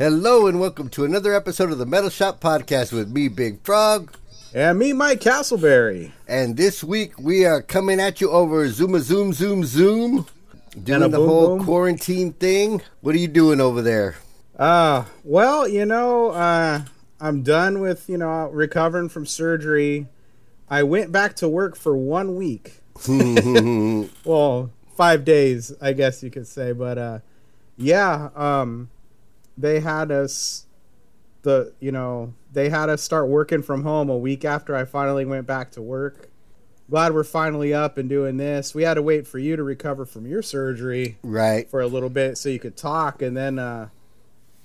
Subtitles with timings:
[0.00, 4.16] Hello and welcome to another episode of the Metal Shop Podcast with me, Big Frog.
[4.54, 6.12] And me, Mike Castleberry.
[6.26, 10.26] And this week we are coming at you over Zoom, Zoom, Zoom, Zoom,
[10.82, 11.66] doing the boom, whole boom.
[11.66, 12.80] quarantine thing.
[13.02, 14.16] What are you doing over there?
[14.58, 16.80] Uh, well, you know, uh,
[17.20, 20.06] I'm done with, you know, recovering from surgery.
[20.70, 22.80] I went back to work for one week.
[24.24, 26.72] well, five days, I guess you could say.
[26.72, 27.18] But, uh,
[27.76, 28.88] yeah, um,
[29.56, 30.66] they had us,
[31.42, 35.24] the, you know, they had us start working from home a week after I finally
[35.24, 36.28] went back to work.
[36.88, 38.74] Glad we're finally up and doing this.
[38.74, 41.18] We had to wait for you to recover from your surgery.
[41.22, 41.70] Right.
[41.70, 43.88] for a little bit so you could talk and then uh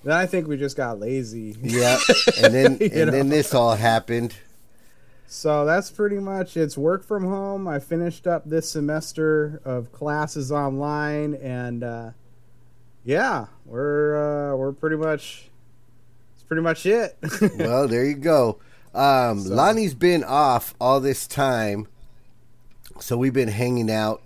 [0.03, 1.55] then I think we just got lazy.
[1.61, 1.97] Yeah.
[2.43, 4.35] And then and then this all happened.
[5.27, 7.67] So that's pretty much it's work from home.
[7.67, 12.09] I finished up this semester of classes online and uh
[13.05, 15.49] yeah, we're uh we're pretty much
[16.33, 17.17] it's pretty much it.
[17.57, 18.59] well, there you go.
[18.93, 21.87] Um, So- Lonnie's been off all this time,
[22.99, 24.21] so we've been hanging out,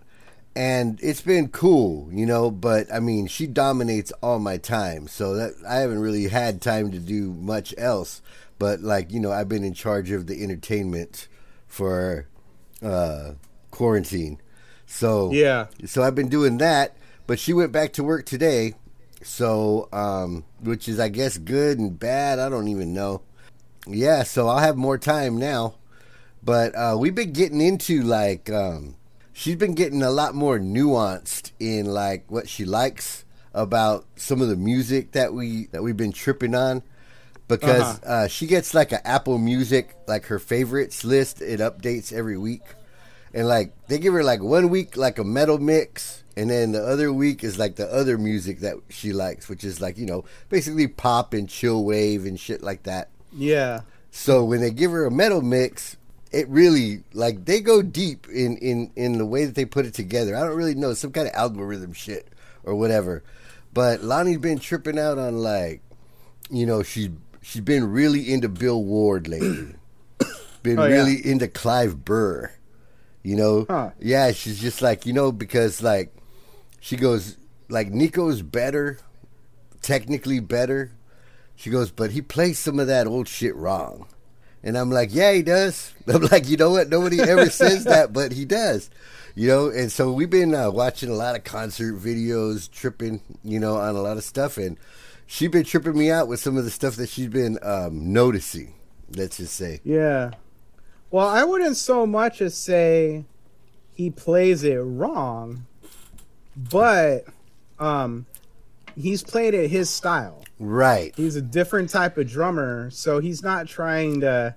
[0.55, 2.49] and it's been cool, you know.
[2.51, 6.91] But I mean, she dominates all my time, so that I haven't really had time
[6.91, 8.21] to do much else.
[8.59, 11.27] But like you know, I've been in charge of the entertainment
[11.67, 12.27] for
[12.83, 13.31] uh,
[13.71, 14.39] quarantine,
[14.85, 15.67] so yeah.
[15.85, 16.95] so I've been doing that,
[17.29, 18.73] but she went back to work today.
[19.21, 22.39] So, um, which is, I guess, good and bad.
[22.39, 23.21] I don't even know.
[23.85, 25.75] Yeah, so I'll have more time now.
[26.41, 28.95] But uh, we've been getting into like, um,
[29.31, 34.47] she's been getting a lot more nuanced in like what she likes about some of
[34.47, 36.81] the music that we that we've been tripping on.
[37.47, 38.11] Because Uh-huh.
[38.11, 41.43] uh, she gets like an Apple Music, like her favorites list.
[41.43, 42.63] It updates every week
[43.33, 46.81] and like they give her like one week like a metal mix and then the
[46.83, 50.23] other week is like the other music that she likes which is like you know
[50.49, 53.81] basically pop and chill wave and shit like that Yeah.
[54.11, 55.97] so when they give her a metal mix
[56.31, 59.93] it really like they go deep in in in the way that they put it
[59.93, 62.27] together i don't really know some kind of algorithm shit
[62.63, 63.23] or whatever
[63.73, 65.81] but lonnie's been tripping out on like
[66.51, 67.09] you know she
[67.41, 69.73] she's been really into bill ward lately
[70.63, 70.95] been Oh, yeah.
[70.97, 72.51] really into clive burr
[73.23, 73.89] you know Huh.
[73.99, 76.13] yeah she's just like you know because like
[76.79, 77.37] she goes
[77.69, 78.99] like Nicko's better
[79.81, 80.91] technically better.
[81.55, 84.07] She goes but he plays some of that old shit wrong.
[84.61, 85.93] And i'm like yeah he does.
[86.07, 86.89] I'm like you know what?
[86.89, 88.89] Nobody ever says that but he does
[89.35, 89.69] you know?
[89.69, 93.95] And so we've been uh, watching a lot of concert videos tripping you know on
[93.95, 94.57] a lot of stuff.
[94.57, 94.77] And
[95.27, 98.73] she's been tripping me out with some of the stuff that she's been um, noticing
[99.15, 99.79] let's just say.
[99.83, 100.31] Yeah.
[101.11, 103.25] Well, I wouldn't so much as say
[103.93, 105.65] he plays it wrong,
[106.69, 107.25] but
[107.79, 108.25] um
[108.95, 110.43] he's played it his style.
[110.59, 114.55] right He's a different type of drummer, so he's not trying to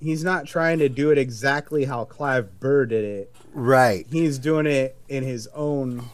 [0.00, 3.34] he's not trying to do it exactly how Clive Burr did it.
[3.52, 6.04] right He's doing it in his own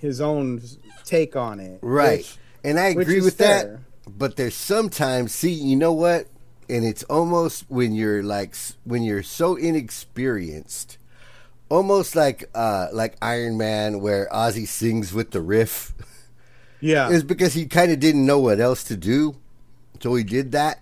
[0.00, 0.60] his own
[1.04, 1.78] take on it.
[1.82, 2.18] Right.
[2.18, 3.80] which- and I agree with fair.
[4.04, 4.12] that.
[4.18, 6.26] But there's sometimes, see, you know what?
[6.68, 8.54] And it's almost when you're like,
[8.84, 10.97] when you're so inexperienced,
[11.68, 15.94] almost like, uh, like Iron Man, where Ozzy sings with the riff,
[16.80, 17.08] yeah.
[17.10, 19.36] is because he kind of didn't know what else to do.
[20.00, 20.80] So he did that.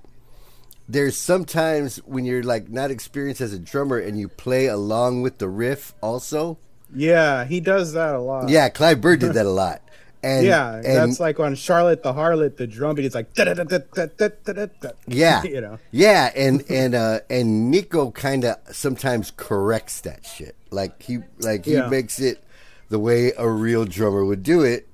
[0.89, 5.39] There's sometimes when you're like not experienced as a drummer and you play along with
[5.39, 6.59] the riff also.
[6.95, 8.49] yeah, he does that a lot.
[8.49, 9.83] Yeah, Clive Burr did that a lot.
[10.27, 14.91] And, yeah, and that's like on Charlotte the Harlot, the drum beat is like da-da-da-da-da-da-da-da.
[15.07, 15.79] Yeah, you know.
[15.93, 20.57] Yeah, and and uh and Nicko kind of sometimes corrects that shit.
[20.71, 21.89] Like he like he Yeah.
[21.89, 22.43] makes it
[22.89, 24.89] the way a real drummer would do it,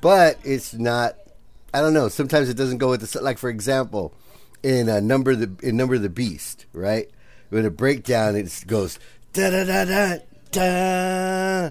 [0.00, 1.16] but it's not.
[1.74, 2.08] I don't know.
[2.08, 3.38] Sometimes it doesn't go with the like.
[3.38, 4.14] For example,
[4.62, 7.10] in uh, number the in number the beast, right?
[7.50, 8.98] With a breakdown, it goes
[9.34, 10.16] da da da da
[10.50, 11.70] da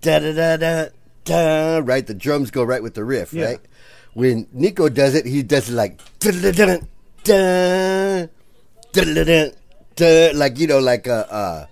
[0.00, 0.88] da da da da
[1.26, 2.06] da, right?
[2.06, 3.44] The drums go right with the riff, yeah.
[3.44, 3.60] right?
[4.14, 6.78] When Nicko does it, he does it like da da da
[7.22, 8.26] da
[8.92, 9.50] da da
[9.94, 11.30] da like you know, like a.
[11.30, 11.66] Uh,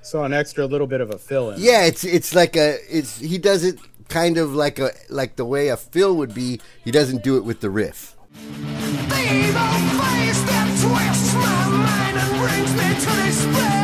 [0.00, 1.60] so an extra little bit of a fill in.
[1.60, 3.78] Yeah, it's it's like a it's he does it
[4.08, 6.60] kind of like a like the way a fill would be.
[6.84, 8.16] He doesn't do it with the riff.
[8.34, 9.60] Evil
[10.00, 13.79] face that twists my mind and brings me to despair.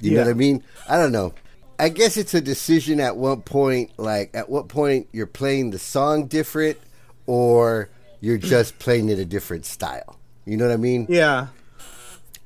[0.00, 0.62] You know what I mean?
[0.88, 1.34] I don't know.
[1.78, 5.78] I guess it's a decision at what point, like at what point you're playing the
[5.78, 6.78] song different,
[7.26, 7.88] or
[8.20, 10.18] you're just playing it a different style.
[10.44, 11.06] You know what I mean?
[11.08, 11.48] Yeah.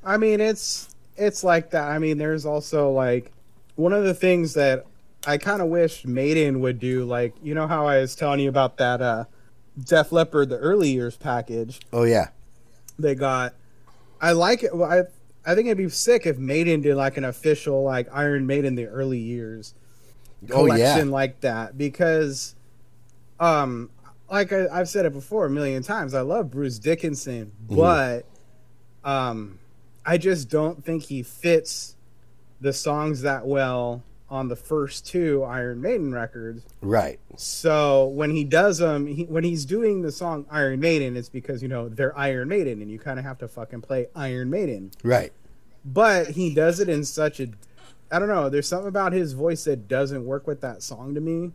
[0.03, 1.89] I mean, it's it's like that.
[1.89, 3.31] I mean, there's also like
[3.75, 4.85] one of the things that
[5.25, 7.05] I kind of wish Maiden would do.
[7.05, 9.25] Like, you know how I was telling you about that uh,
[9.81, 12.29] Def Leppard the early years package Oh yeah,
[12.99, 13.53] they got.
[14.21, 14.75] I like it.
[14.75, 15.03] Well, I
[15.45, 18.85] I think it'd be sick if Maiden did like an official like Iron Maiden the
[18.85, 19.73] early years
[20.51, 22.55] oh collection yeah, like that because
[23.39, 23.89] um
[24.29, 27.75] like I, i've said it before a million times i love bruce dickinson Mm-hmm.
[27.75, 28.25] but
[29.09, 29.59] um
[30.05, 31.95] i just don't think he fits
[32.59, 34.03] the songs that well
[34.33, 37.19] on the first two iron maiden records right.
[37.37, 41.61] so when he does them he, when he's doing the song iron maiden it's because
[41.61, 44.89] you know they're iron maiden and you kind of have to fucking play iron maiden
[45.03, 45.31] Right.
[45.85, 47.47] but he does it in such a
[48.11, 48.47] I don't know.
[48.47, 51.51] There's something about his voice that doesn't work with that song to me.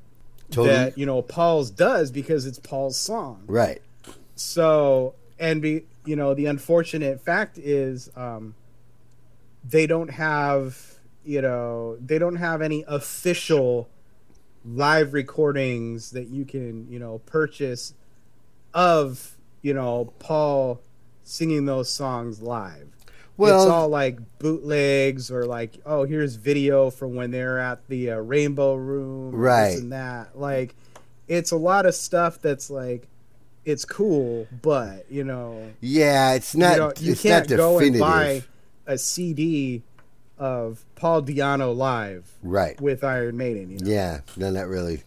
[0.50, 0.74] Totally.
[0.74, 3.44] That you know Paul's does because it's Paul's song.
[3.46, 3.80] Right.
[4.34, 8.56] So and be you know the unfortunate fact is um,
[9.62, 10.97] they don't have
[11.28, 13.86] you know they don't have any official
[14.64, 17.92] live recordings that you can you know purchase
[18.72, 20.80] of you know Paul
[21.22, 22.88] singing those songs live
[23.36, 28.12] Well, it's all like bootlegs or like oh here's video from when they're at the
[28.12, 29.76] uh, rainbow room Right.
[29.76, 30.74] and that like
[31.28, 33.06] it's a lot of stuff that's like
[33.66, 36.72] it's cool but you know yeah, it's not.
[36.72, 38.42] you, know, you it's can't not go and buy
[38.86, 39.82] a cd
[40.38, 42.80] of Paul Di'Anno live Right.
[42.80, 43.90] with iron maiden you know?
[43.90, 44.20] Yeah.
[44.36, 45.02] No, not really.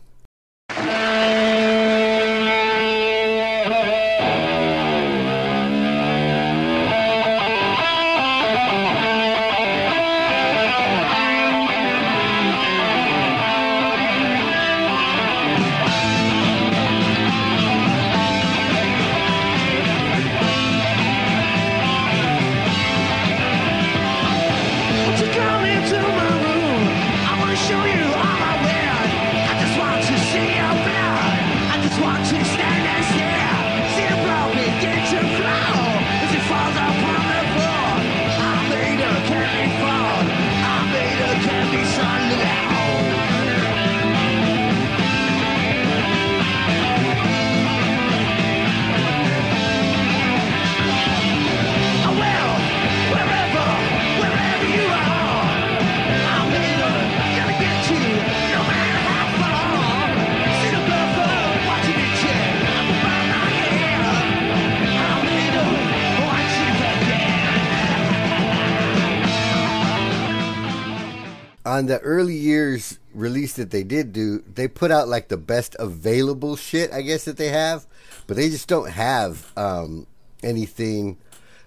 [71.81, 75.75] On the early years release that they did do, they put out like the best
[75.79, 77.87] available shit, I guess that they have,
[78.27, 80.05] but they just don't have um,
[80.43, 81.17] anything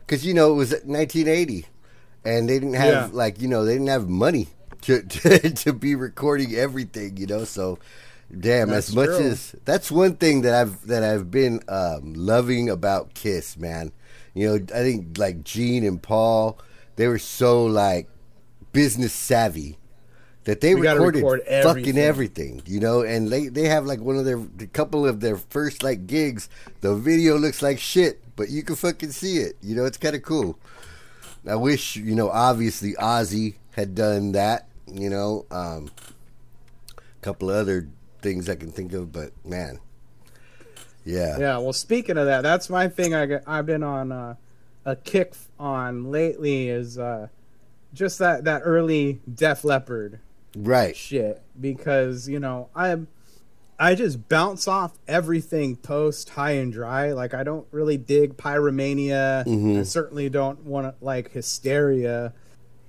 [0.06, 1.66] because you know it was 1980,
[2.24, 3.08] and they didn't have Yeah.
[3.12, 4.48] like you know they didn't have money
[4.82, 7.42] to to, to be recording everything, you know.
[7.44, 7.78] So,
[8.30, 9.26] damn, That's as much true.
[9.30, 13.90] as that's one thing that I've that I've been um, loving about Kiss, man.
[14.34, 16.58] You know, I think like Gene and Paul,
[16.96, 18.08] they were so like
[18.72, 19.78] business savvy
[20.44, 21.98] that they We recorded record fucking everything.
[21.98, 23.02] everything, you know.
[23.02, 26.48] And they they have like one of their a couple of their first like gigs.
[26.80, 29.56] The video looks like shit, but you can fucking see it.
[29.62, 30.58] You know, it's kind of cool.
[31.48, 32.30] I wish you know.
[32.30, 34.68] Obviously, Ozzy had done that.
[34.86, 35.90] You know, um,
[36.96, 37.88] a couple of other
[38.20, 39.80] things I can think of, but man,
[41.04, 43.14] yeah, Yeah, well, speaking of that, that's my thing.
[43.14, 44.34] I I've been on uh,
[44.84, 47.28] a kick on lately is uh,
[47.92, 50.20] just that that early Def Leppard
[50.56, 53.08] right, shit because you know I'm
[53.78, 57.12] I just bounce off everything post high and dry.
[57.12, 59.44] Like I don't really dig pyromania.
[59.44, 59.80] Mhm.
[59.80, 62.32] I certainly don't want to like hysteria.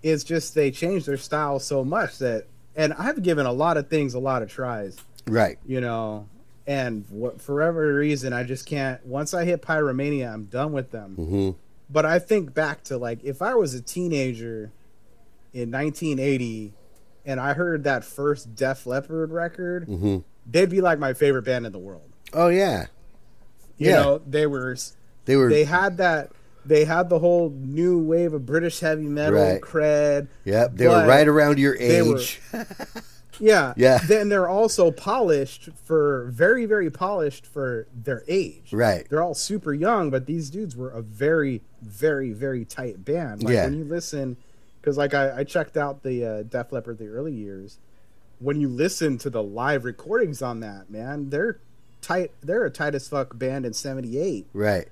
[0.03, 2.45] It's just they change their style so much that,
[2.75, 6.27] and I've given a lot of things a lot of tries right, you know
[6.67, 10.89] and what for whatever reason i just can't once i hit pyromania i'm done with
[10.89, 11.49] them hmm
[11.91, 14.71] but i think back to like if i was a teenager
[15.53, 16.73] in 1980
[17.25, 20.17] and i heard that first def leppard record hmm
[20.49, 22.87] they'd be like my favorite band in the world Oh yeah,
[23.77, 23.95] you Yeah.
[24.01, 24.75] know they were
[25.25, 25.49] they were.
[25.49, 26.31] they had that
[26.65, 29.61] they had the whole new wave of british heavy metal Right.
[29.61, 32.41] cred yep, they were right around your they were- age.
[33.37, 33.73] Yeah.
[33.75, 33.97] Yeah.
[33.97, 38.71] Then they're also polished for very, very polished for their age.
[38.71, 39.05] Right.
[39.09, 43.43] They're all super young, but these dudes were a very, very, very tight band.
[43.43, 43.65] Like Yeah.
[43.65, 44.37] when you listen,
[44.85, 47.79] because like I, I checked out the uh, Def Leppard the early years.
[48.37, 51.57] When you listen to the live recordings on that, man, they're
[52.01, 52.31] tight.
[52.41, 54.45] They're a tight as fuck band in '78.
[54.53, 54.87] Right.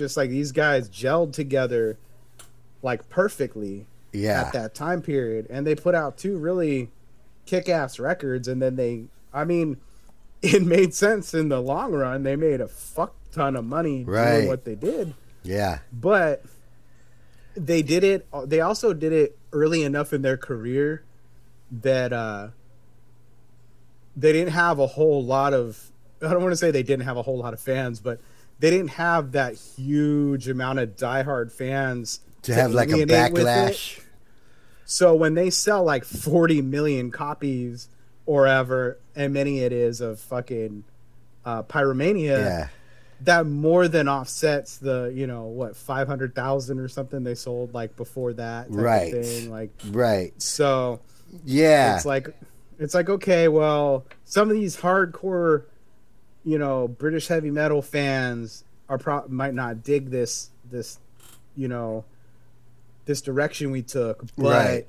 [0.00, 1.96] Just like these guys gelled together
[2.82, 4.40] like perfectly Yeah.
[4.46, 6.90] at that time period, and they put out two really
[7.46, 9.76] kick-ass records, and then they, I mean,
[10.42, 12.22] it made sense in the long run.
[12.24, 14.36] They made a fuck ton of money Right.
[14.38, 15.14] doing what they did.
[15.44, 15.78] Yeah.
[15.92, 16.42] but
[17.56, 21.02] they did it they also did it early enough in their career
[21.72, 22.48] that uh
[24.16, 25.90] they didn't have a whole lot of
[26.22, 28.20] i don't want to say they didn't have a whole lot of fans but
[28.60, 33.42] they didn't have that huge amount of diehard fans To have like a alienate with
[33.42, 33.46] it.
[33.46, 34.00] backlash.
[34.84, 37.88] so when they sell like 40 million copies
[38.26, 40.84] or ever and many it is of fucking
[41.44, 42.68] uh pyromania Yeah.
[43.22, 48.34] that more than offsets the you know what 500,000 or something they sold like before
[48.34, 49.10] that Right.
[49.12, 50.32] thing like Right.
[50.40, 51.00] so
[51.44, 51.96] Yeah.
[51.96, 52.28] it's like
[52.78, 55.64] it's like okay well some of these hardcore
[56.44, 60.98] you know British heavy metal fans are pro- might not dig this this
[61.56, 62.04] you know
[63.06, 64.88] this direction we took but Right.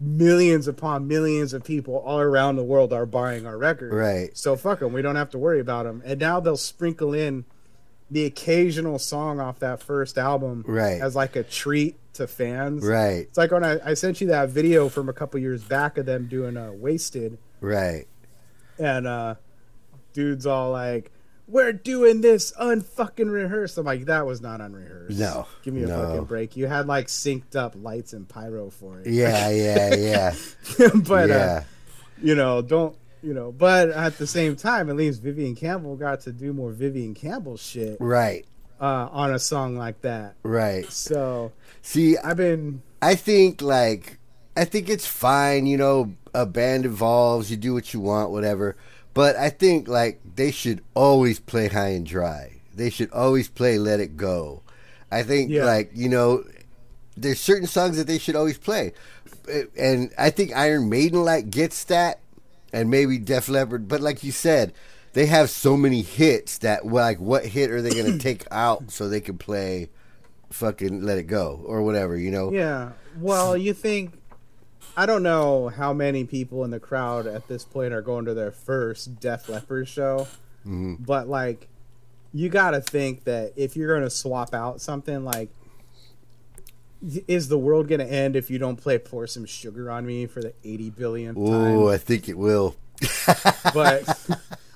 [0.00, 4.36] millions upon millions of people all around the world are buying our record Right.
[4.36, 4.92] so fuck them.
[4.92, 6.02] We don't have to worry about them.
[6.04, 7.44] And now they'll sprinkle in
[8.10, 11.00] the occasional song off that first album Right.
[11.00, 12.84] as like a treat to fans.
[12.84, 13.20] Right.
[13.28, 16.04] It's like when I, I sent you that video from a couple years back of
[16.06, 18.06] them doing uh, Wasted, Right.
[18.78, 19.36] and uh,
[20.12, 21.10] dude's all like,
[21.48, 25.18] "We're doing this unfucking rehearsed." I'm like, "That was not unrehearsed.
[25.18, 25.46] No.
[25.62, 26.00] give me a No.
[26.06, 26.56] fucking break.
[26.56, 29.06] You had like synced up lights and pyro for it.
[29.06, 29.50] Yeah.
[29.50, 29.94] Yeah.
[30.78, 30.88] Yeah.
[31.06, 31.60] but uh,
[32.22, 33.52] you know, don't you know?
[33.52, 37.56] But at the same time, at least Vivian Campbell got to do more Vivian Campbell
[37.56, 38.44] shit Right.
[38.80, 40.34] uh, on a song like that.
[40.42, 40.90] Right.
[40.90, 41.52] So
[41.82, 44.18] See, I've been I think like
[44.56, 48.76] I think it's fine, you know, a band evolves, you do what you want, whatever.
[49.14, 52.60] But I think like they should always play high and dry.
[52.74, 54.62] They should always play Let It Go.
[55.10, 55.64] I think Yeah.
[55.66, 56.44] like, you know,
[57.16, 58.92] there's certain songs that they should always play.
[59.52, 62.20] Uh, and I think Iron Maiden like gets that
[62.72, 64.72] and maybe Def Leppard, but like you said,
[65.12, 68.90] they have so many hits that like what hit are they going to take out
[68.90, 69.90] so they can play
[70.48, 72.50] fucking Let It Go or whatever, you know?
[72.50, 72.92] yeah.
[73.20, 74.14] Well, you think
[74.96, 78.34] I don't know how many people in the crowd at this point are going to
[78.34, 80.26] their first Def Leppard show,
[80.66, 81.02] Mm-hmm.
[81.02, 81.68] but like
[82.32, 85.50] you got to think that if you're going to swap out something like
[87.26, 90.24] is the world going to end if you don't play pour some sugar on me
[90.26, 92.76] for the 80 billionth time Oh, I think it will.
[93.74, 94.28] but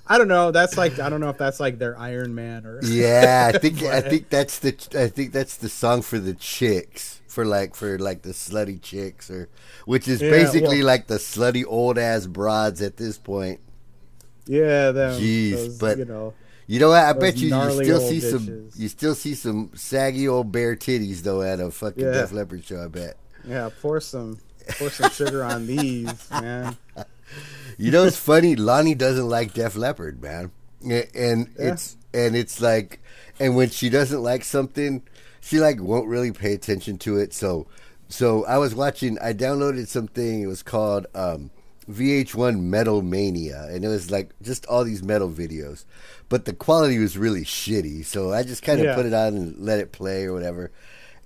[0.08, 0.50] I don't know.
[0.50, 3.82] That's like I don't know if that's like their Iron Man or Yeah, I think
[3.84, 7.98] I think that's the I think that's the song for the chicks for like for
[7.98, 9.46] like the slutty chicks or
[9.84, 13.60] which is Yeah, basically well- like the slutty old ass broads at this point.
[14.46, 16.32] yeah, them, Jeez, those, but- you know,
[16.66, 17.04] You know what?
[17.04, 21.20] I bet you you still see some you still see some saggy old bare titties
[21.22, 22.12] though at a fucking Yeah.
[22.12, 22.82] Def Leppard show.
[22.82, 23.16] I bet.
[23.46, 24.38] yeah, pour some
[24.78, 26.74] pour some sugar on these, man.
[27.78, 28.56] You know, it's funny.
[28.56, 30.50] Lonnie doesn't like Def Leppard, man,
[30.82, 31.72] and Yeah.
[31.72, 32.98] it's and it's like,
[33.38, 35.02] and when she doesn't like something,
[35.46, 37.32] she like won't really pay attention to it.
[37.32, 37.68] So,
[38.08, 39.16] so I was watching.
[39.20, 40.42] I downloaded something.
[40.42, 41.50] It was called um,
[41.88, 45.84] VH1 Metal Mania, and it was like just all these metal videos,
[46.28, 48.04] but the quality was really shitty.
[48.04, 48.94] So I just kind of Yeah.
[48.96, 50.72] put it on and let it play or whatever,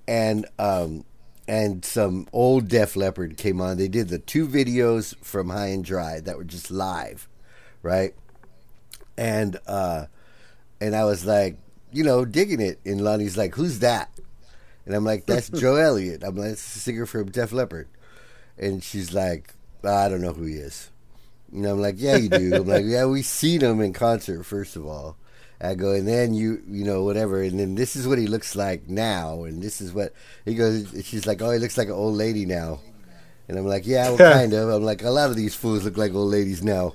[0.07, 1.05] and um,
[1.49, 3.79] and some old Def Leppard came on.
[3.79, 7.27] They did the two videos from High and Dry that were just live,
[7.83, 8.15] right?
[9.17, 10.07] And uh,
[10.81, 11.57] and I was like,
[11.92, 12.80] you know, digging it.
[12.85, 14.11] And Lonnie's like, "Who's that?"
[14.87, 17.88] And I'm like, "That's Joe Elliott." I'm like, "That's the singer from Def Leppard."
[18.59, 19.54] And she's like,
[19.85, 20.90] "I don't know who he is."
[21.52, 24.76] And I'm like, "Yeah, you do." I'm like, "Yeah, we seen him in concert first
[24.76, 25.16] of all."
[25.62, 28.56] I go, and then you, you know, whatever, and then this is what he looks
[28.56, 30.14] like now, and this is what
[30.47, 30.88] he goes.
[31.04, 32.80] She's like, oh, he looks like an old lady now,
[33.47, 34.70] and I'm like, yeah, well, kind of.
[34.70, 36.94] I'm like, a lot of these fools look like old ladies now,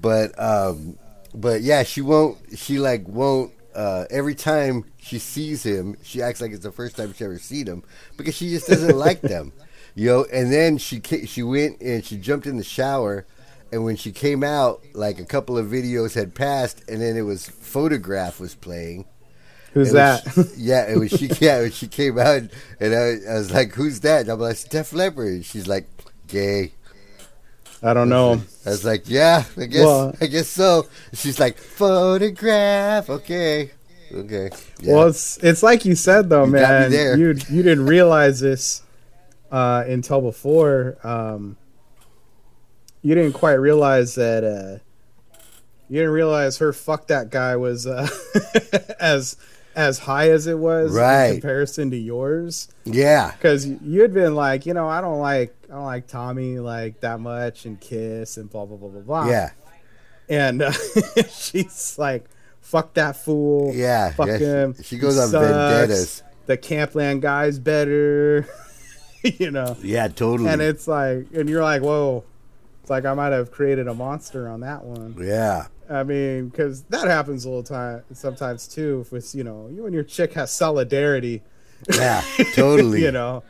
[0.00, 0.96] but, um,
[1.34, 2.38] but yeah, she won't.
[2.56, 3.52] She like won't.
[3.78, 7.38] Uh, every time she sees him, she acts like it's the first time she ever
[7.38, 7.82] seen him
[8.16, 9.52] because she just doesn't like them,
[9.94, 10.26] you know.
[10.32, 13.24] And then she she went and she jumped in the shower
[13.70, 17.22] and when she came out, like a couple of videos had passed, and then it
[17.22, 19.04] was photograph was playing.
[19.74, 20.24] Who's It that?
[20.36, 21.28] was- yeah, it was she.
[21.40, 22.42] Yeah, when she came out,
[22.80, 25.86] and I, I was like, "Who's that?" And I'm like, "Steph Leppard." And she's like,
[26.26, 26.72] "Gay."
[27.82, 28.42] I don't know.
[28.66, 33.70] I was like, "Yeah, I guess, Well- I guess so." She's like, "Photograph." Okay,
[34.12, 34.50] okay.
[34.80, 34.94] Yeah.
[34.94, 36.92] Well, it's it's like you said though, You man.
[36.92, 38.82] You you didn't realize this
[39.52, 40.98] uh, until before.
[41.04, 41.56] Um,
[43.02, 44.42] you didn't quite realize that.
[44.44, 44.78] Uh,
[45.88, 48.08] you didn't realize her "fuck that guy" was uh,
[49.00, 49.36] as
[49.76, 51.26] as high as it was Right.
[51.26, 52.66] in comparison to yours.
[52.84, 56.58] yeah, Because you had been like, you know, I don't like I don't like Tommy
[56.58, 59.28] like that much, and Kiss and blah blah blah blah blah.
[59.28, 59.50] yeah,
[60.28, 60.72] and uh,
[61.30, 62.24] she's like,
[62.60, 64.12] "Fuck that fool." yeah.
[64.12, 64.38] Fuck yeah.
[64.38, 64.74] him.
[64.78, 65.46] She, she goes He on sucks.
[65.46, 66.22] vendettas.
[66.46, 68.48] The Campland guy's better.
[69.22, 70.48] you know, Yeah, totally.
[70.48, 72.24] and it's like, and you're like, whoa.
[72.80, 75.14] It's like I might have created a monster on that one.
[75.20, 79.04] yeah, I mean, because that happens a little time sometimes too.
[79.10, 81.42] With you know, you and your chick has solidarity.
[81.94, 82.22] yeah,
[82.54, 83.02] totally.
[83.02, 83.42] you know,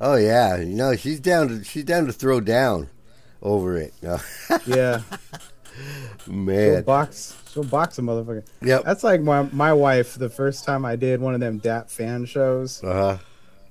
[0.00, 2.88] Oh yeah, you know she's down to she's down to throw down
[3.42, 3.92] over it.
[4.66, 5.02] yeah.
[6.24, 7.36] She'll Man, box.
[7.52, 8.44] She'll box a motherfucker.
[8.62, 8.84] yep.
[8.84, 10.14] That's like my my wife.
[10.14, 13.18] The first time I did one of them DAP fan shows, Uh huh.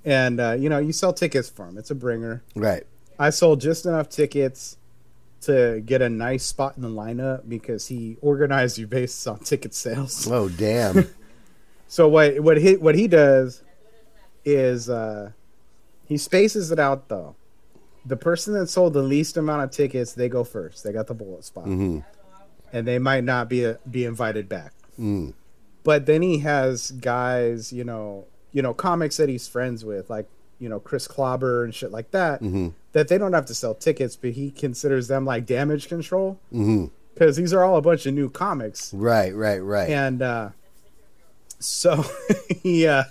[0.06, 1.78] and uh, you know, you sell tickets for him.
[1.78, 2.44] It's a bringer.
[2.56, 2.84] Right.
[3.18, 4.78] I sold just enough tickets
[5.42, 9.74] to get a nice spot in the lineup because he organized you based on ticket
[9.74, 10.28] sales.
[10.30, 11.08] Oh damn.
[11.92, 13.63] So what what he what he does
[14.46, 15.32] is uh,
[16.10, 17.36] he spaces it out though.
[18.06, 20.84] The person that sold the least amount of tickets, they go first.
[20.84, 22.00] They got the bullet spot, hmm
[22.74, 24.74] and they might not be be invited back.
[25.00, 25.34] Mm.
[25.84, 30.28] But then he has guys, you know, you know, comics that he's friends with, like
[30.60, 32.41] you know Chris Clobber and shit like that.
[32.41, 32.74] Mhm.
[32.91, 37.36] That they don't have to sell tickets, but he considers them like damage control because
[37.38, 39.34] these are all a bunch of new comics, Right.
[39.36, 39.60] Right.
[39.60, 39.89] Right.
[39.89, 40.50] and uh,
[41.60, 42.04] so
[42.63, 43.04] he uh,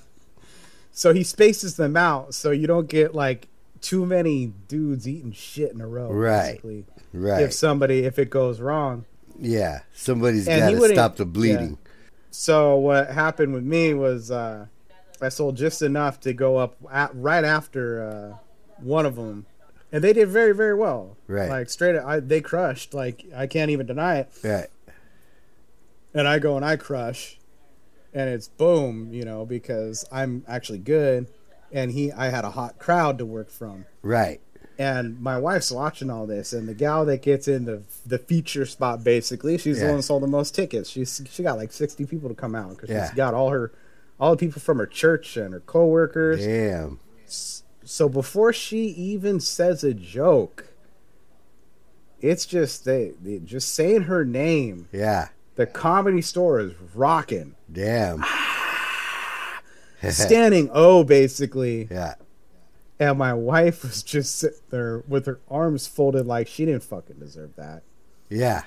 [0.98, 3.46] so he spaces them out so you don't get like
[3.80, 6.11] too many dudes eating shit in a row.
[6.11, 6.61] Right.
[6.61, 6.87] basically.
[7.12, 7.40] right.
[7.44, 9.04] If somebody if it goes wrong.
[9.38, 9.82] yeah.
[9.94, 11.78] Somebody's got to stop the bleeding.
[12.32, 14.66] So what happened with me was uh,
[15.22, 18.37] I sold just enough to go up at, right after uh,
[18.82, 19.46] one of them,
[19.92, 21.16] and they did very very well.
[21.28, 21.48] Right.
[21.48, 22.92] like straight, I, they crushed.
[22.92, 24.30] Like I can't even deny it.
[24.42, 24.66] Right.
[26.12, 27.38] And I go and I crush,
[28.14, 31.27] and it's boom, you know, because I'm actually good,
[31.73, 33.87] and he I had a hot crowd to work from.
[34.03, 34.40] Right.
[34.81, 38.64] And my wife's watching all this, and the gal that gets in the the feature
[38.64, 40.88] spot, basically, she's the one that sold the most tickets.
[40.88, 43.07] She's she got like sixty people to come out because Yeah.
[43.09, 43.73] she's got all her
[44.21, 46.44] all the people from her church and her coworkers.
[46.44, 47.01] Damn.
[47.85, 50.68] So before she even says a joke,
[52.21, 54.88] it's just they, they just saying her name.
[54.92, 55.29] Yeah.
[55.59, 58.25] The comedy store is rocking, Damn.
[60.11, 61.88] standing O basically.
[61.90, 62.14] yeah.
[63.01, 67.16] And my wife was just sitting there with her arms folded like she didn't fucking
[67.18, 67.83] deserve that.
[68.29, 68.62] Yeah.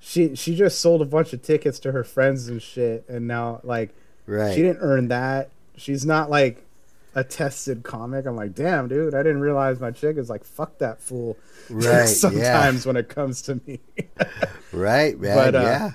[0.00, 3.60] She she just sold a bunch of tickets to her friends and shit, and now
[3.62, 3.94] like
[4.26, 4.54] Right.
[4.54, 5.50] she didn't earn that.
[5.76, 6.64] She's not like
[7.14, 8.26] a tested comic.
[8.26, 11.36] I'm like, damn, dude, I didn't realize my chick is like, fuck that fool.
[11.70, 13.80] Right, Sometimes when it comes to me.
[14.72, 15.36] Right, man.
[15.36, 15.90] But, uh, yeah.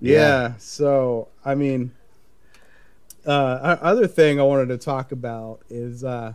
[0.00, 0.12] yeah.
[0.12, 0.54] Yeah.
[0.58, 1.92] So I mean,
[3.26, 6.34] uh, other thing I wanted to talk about is uh,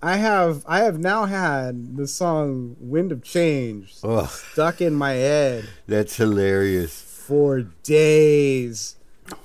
[0.00, 5.12] I have I have now had the song "Wind of Change" Oh, stuck in my
[5.14, 7.00] head that's hilarious.
[7.02, 8.96] for days.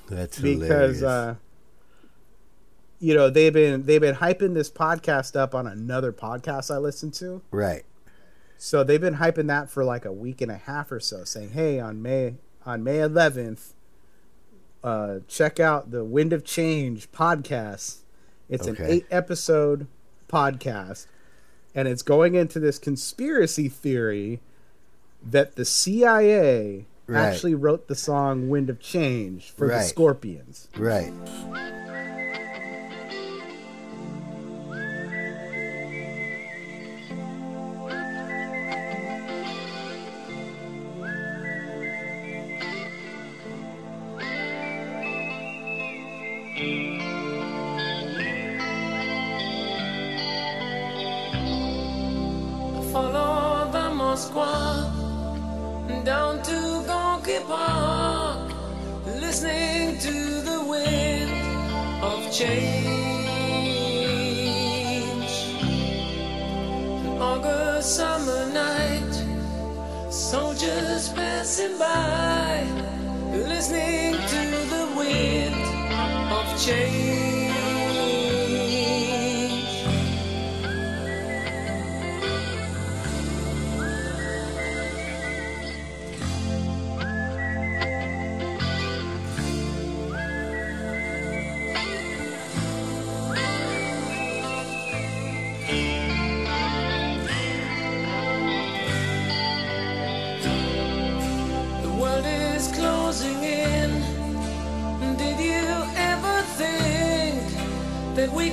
[0.07, 0.61] That's hilarious.
[0.67, 1.35] because uh
[3.03, 7.11] you know they've been they've been hyping this podcast up on another podcast I listen
[7.11, 7.41] to.
[7.51, 7.83] right.
[8.57, 11.49] So they've been hyping that for like a week and a half or so, saying,
[11.49, 12.35] "Hey, on May
[12.65, 13.73] on May 11th,
[14.85, 18.03] uh, check out the Wind of Change podcast.
[18.47, 19.87] It's an eight episode
[20.29, 21.07] podcast,
[21.75, 24.39] and it's going into this conspiracy theory
[25.21, 27.19] that the CIA." Right.
[27.19, 30.69] Actually wrote the song "Wind of Change" for the Scorpions.
[30.77, 31.11] Right.
[71.55, 72.63] Passing by,
[73.31, 74.41] listening to
[74.73, 75.53] the wind
[76.31, 77.32] of change.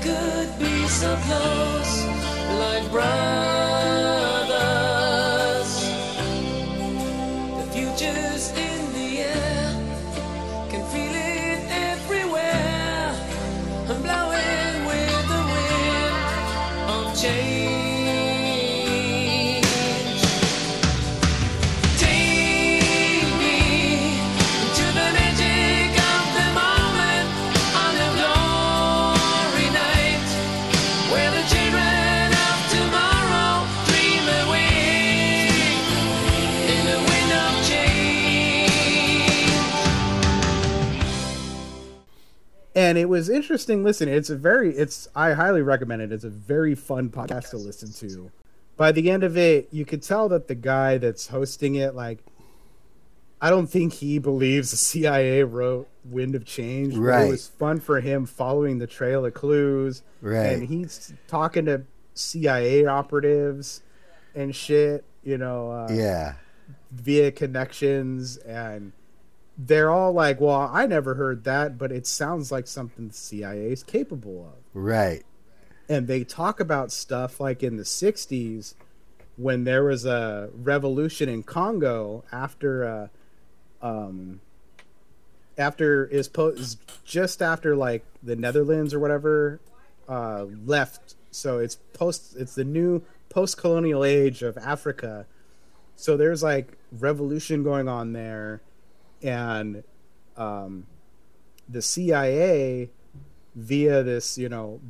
[0.01, 2.05] Could be so close,
[2.59, 3.40] like brothers?
[42.91, 46.29] And it was interesting listening it's a very it's i highly recommend it it's a
[46.29, 48.31] very fun podcast to listen to
[48.77, 52.19] by the end of it you could tell that the guy that's hosting it like
[53.41, 57.27] i don't think he believes the cia wrote wind of change but Right.
[57.27, 60.47] it was fun for him following the trail of clues Right.
[60.47, 61.83] and he's talking to
[62.15, 63.83] cia operatives
[64.35, 66.35] and shit you know uh, Yeah.
[66.91, 68.93] via connections and
[69.59, 73.71] they're all like well i never heard that but it sounds like something the cia
[73.73, 74.63] is capable of.
[74.73, 75.23] Right.
[75.89, 78.75] and they talk about stuff like in the 60s
[79.37, 83.11] when there was a revolution in congo after
[83.83, 84.41] uh um
[85.59, 86.57] after is po-
[87.05, 89.61] just after like the netherlands or whatever
[90.09, 91.17] uh left.
[91.31, 95.27] So it's post it's the new post-colonial age of africa.
[95.97, 98.63] So there's like revolution going on there
[99.23, 99.83] and
[100.37, 100.87] um
[101.69, 102.89] the cia
[103.55, 104.81] via this you know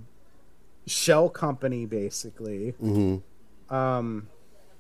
[0.87, 3.17] shell company basically hmm
[3.69, 4.29] um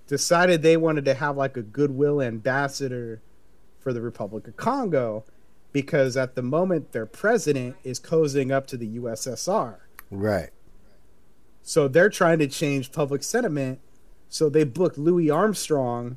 [0.06, 3.20] decided they wanted to have like a goodwill ambassador
[3.78, 5.24] for the republic of congo
[5.72, 9.76] because at the moment their president is cozying up to the ussr
[10.10, 10.50] Right.
[11.62, 13.78] so they're trying to change public sentiment.
[14.28, 16.16] So they booked Louis Armstrong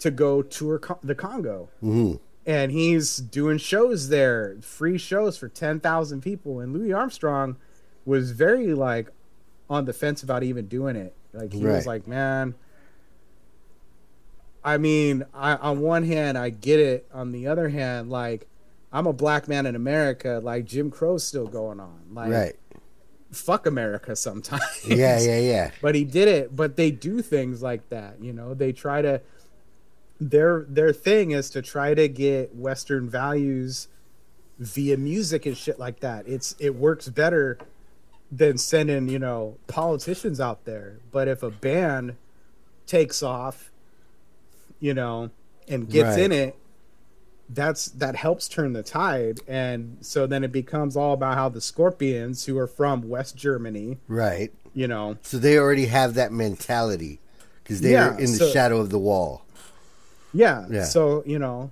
[0.00, 1.68] to go tour the Congo.
[1.80, 2.14] hmm
[2.48, 6.60] And he's doing shows there, free shows for 10,000 people.
[6.60, 7.56] And Louis Armstrong
[8.06, 9.10] was very like
[9.68, 11.14] on the fence about even doing it.
[11.34, 11.74] Like he Right.
[11.76, 12.54] was like, man,
[14.64, 17.06] I mean, I, on one hand, I get it.
[17.12, 18.46] On the other hand, like,
[18.92, 20.40] I'm a black man in America.
[20.42, 22.00] Like, Jim Crow's still going on.
[22.12, 22.56] Like, Right.
[23.30, 24.62] fuck America sometimes.
[24.86, 25.70] Yeah, yeah, yeah.
[25.82, 26.56] but he did it.
[26.56, 28.22] But they do things like that.
[28.22, 29.20] You know, they try to.
[30.20, 33.88] Their their thing is to try to get Western values
[34.58, 36.26] via music and shit like that.
[36.26, 37.58] It's it works better
[38.30, 40.98] than sending you know politicians out there.
[41.12, 42.16] But if a band
[42.86, 43.70] takes off,
[44.80, 45.30] you know,
[45.68, 46.24] and gets Right.
[46.24, 46.56] in it,
[47.48, 49.40] that's that helps turn the tide.
[49.46, 53.98] And so then it becomes all about how the Scorpions, who are from West Germany,
[54.08, 54.52] Right.
[54.74, 57.20] you know, So they already have that mentality
[57.62, 59.42] because they're Yeah, in the so- shadow of the wall.
[60.32, 60.66] Yeah.
[60.70, 60.84] Yeah.
[60.84, 61.70] So you know,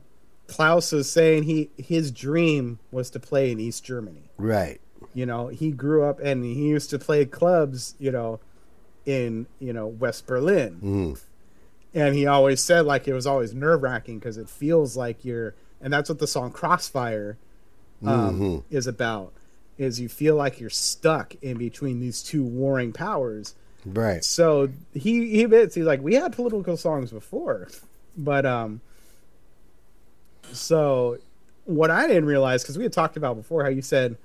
[0.49, 4.31] Klaus is saying he his dream was to play in East Germany.
[4.37, 4.81] Right.
[5.15, 7.95] You know, he grew up and he used to play clubs.
[7.99, 8.41] You know,
[9.05, 11.21] in you know West Berlin, Mm.
[11.95, 15.55] and he always said like it was always nerve wracking because it feels like you're,
[15.81, 17.37] and that's what the song Crossfire
[18.05, 18.63] um, Mhm.
[18.71, 19.33] is about.
[19.79, 23.55] Is you feel like you're stuck in between these two warring powers.
[23.85, 24.25] Right.
[24.25, 27.69] So he he admits he's like we had political songs before,
[28.17, 28.81] but um.
[30.53, 31.19] So,
[31.65, 34.17] what I didn't realize because we had talked about before how you said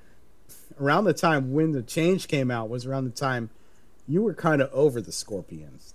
[0.79, 3.49] around the time when the change came out was around the time
[4.07, 5.93] you were kind of over the Scorpions,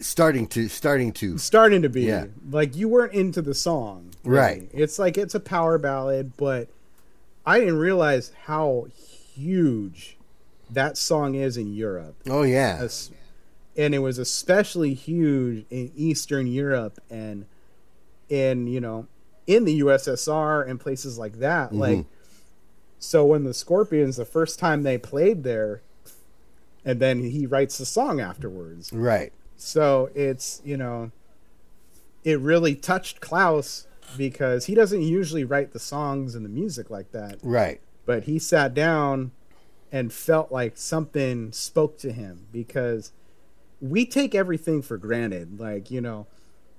[0.00, 2.26] Starting to starting to starting to be Yeah.
[2.50, 4.68] like you weren't into the song, Right.
[4.72, 6.68] It's like it's a power ballad, but
[7.46, 8.86] I didn't realize how
[9.34, 10.16] huge
[10.70, 12.78] that song is in Europe Oh yeah.
[12.80, 13.10] as
[13.76, 17.46] and it was especially huge in Eastern Europe and
[18.28, 19.06] in you know
[19.46, 21.70] in the USSR and places like that.
[21.70, 21.78] Mm-hmm.
[21.78, 22.06] Like,
[22.98, 25.82] so when the Scorpions, the first time they played there,
[26.84, 28.92] and then he writes the song afterwards.
[28.92, 29.32] Right.
[29.56, 31.10] So it's you know,
[32.24, 37.12] it really touched Klaus because he doesn't usually write the songs and the music like
[37.12, 37.80] that Right.
[38.04, 39.30] but he sat down
[39.90, 43.12] and felt like something spoke to him because
[43.82, 45.60] we take everything for granted.
[45.60, 46.26] Like you know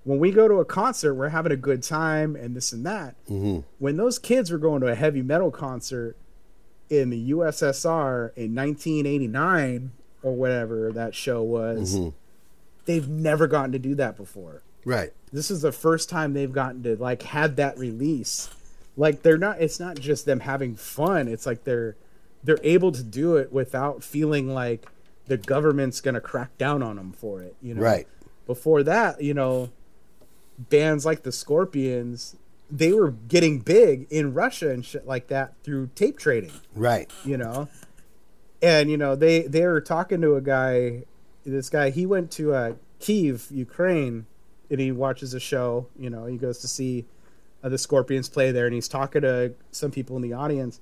[0.06, 3.16] when we go to a concert we're having a good time and this and that.
[3.26, 3.60] Mm-hmm.
[3.80, 6.16] When those kids were going to a heavy metal concert
[6.90, 12.10] in the ussr in 1989 or whatever that show was mm-hmm.
[12.86, 14.62] they've never gotten to do that before.
[14.86, 15.14] Right.
[15.32, 18.50] this is the first time they've gotten to like had that release.
[18.96, 21.28] Like they're not it's not just them having fun.
[21.28, 21.96] It's like they're
[22.44, 24.86] they're able to do it without feeling like
[25.28, 28.08] the government's gonna crack down on them for it you know Right.
[28.46, 29.70] before that you know
[30.58, 32.36] bands like the scorpions
[32.70, 37.10] they were getting big in russia and shit like that through tape trading Right.
[37.26, 37.68] you know
[38.62, 41.04] and you know they they were talking to a guy
[41.46, 44.26] this guy he went to uh kiev ukraine
[44.70, 47.06] and he watches a show you know he goes to see
[47.64, 50.80] uh, the scorpions play there and he's talking to some people in the audience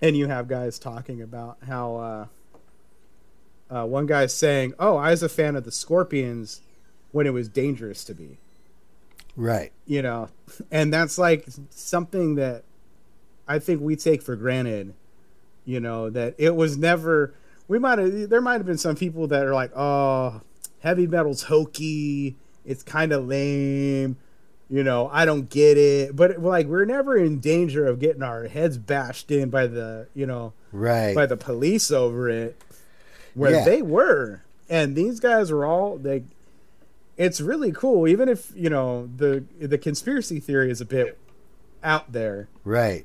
[0.00, 2.26] and you have guys talking about how uh
[3.74, 6.60] uh, one guy's saying, "Oh, I was a fan of the Scorpions
[7.12, 8.38] when it was dangerous to be."
[9.34, 9.72] Right.
[9.86, 10.28] you know
[10.70, 12.64] and that's like something that
[13.48, 14.92] i think we take for granted
[15.64, 17.32] you know that it was never
[17.66, 20.42] we might have there might have been some people that are like oh
[20.80, 24.18] heavy metal's hokey it's kind of lame
[24.68, 28.44] you know i don't get it but like we're never in danger of getting our
[28.48, 31.14] heads bashed in by the you know Right.
[31.14, 32.54] by the police over it
[33.34, 33.64] where Yeah.
[33.64, 36.22] they were and these guys were all they
[37.16, 41.18] it's really cool even if you know the the conspiracy theory is a bit
[41.84, 43.04] out there right.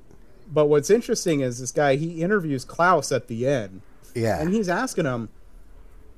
[0.51, 3.81] but what's interesting is this guy he interviews klaus at the end
[4.15, 4.39] Yeah.
[4.39, 5.29] and he's asking him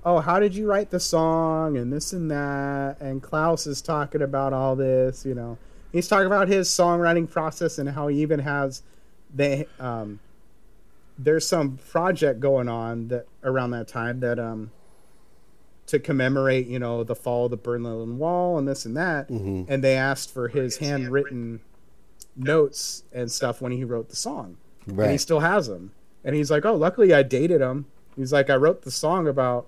[0.06, 4.22] oh how did you write the song and this and that and klaus is talking
[4.22, 5.58] about all this you know
[5.92, 8.84] he's talking about his songwriting process and how he even has
[9.34, 10.20] they um
[11.22, 14.72] there's some project going on that around that time that um
[15.86, 19.84] to commemorate you know the fall of the berlin wall and this and that and
[19.84, 21.60] they asked for his handwritten
[22.38, 24.56] notes and stuff when he wrote the song
[24.88, 25.92] and he still has them.
[26.24, 29.68] And he's like, "Oh, luckily I dated him." He's like, "I wrote the song about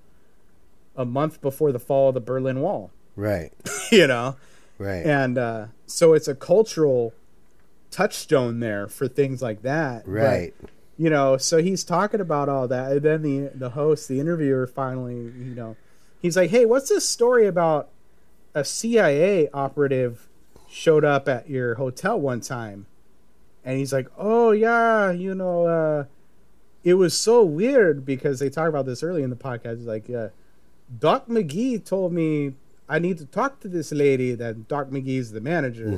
[0.95, 3.51] a month before the fall of the Berlin Wall." right.
[3.91, 4.35] you know,
[4.77, 5.05] Right.
[5.05, 7.13] and uh, so it's a cultural
[7.89, 10.03] touchstone there for things like that.
[10.05, 10.53] But, Right.
[11.01, 14.67] You know, so he's talking about all that, and then the the host, the interviewer,
[14.67, 15.75] finally, you know,
[16.21, 17.89] he's like, "Hey, what's this story about
[18.53, 20.29] a CIA operative
[20.69, 22.85] showed up at your hotel one time?"
[23.65, 26.03] And he's like, "Oh yeah, you know, uh,
[26.83, 29.77] it was so weird because they talk about this early in the podcast.
[29.77, 30.27] He's like, uh,
[30.99, 32.53] Doc McGhee told me
[32.87, 34.35] I need to talk to this lady.
[34.35, 35.97] That Doc McGhee's the manager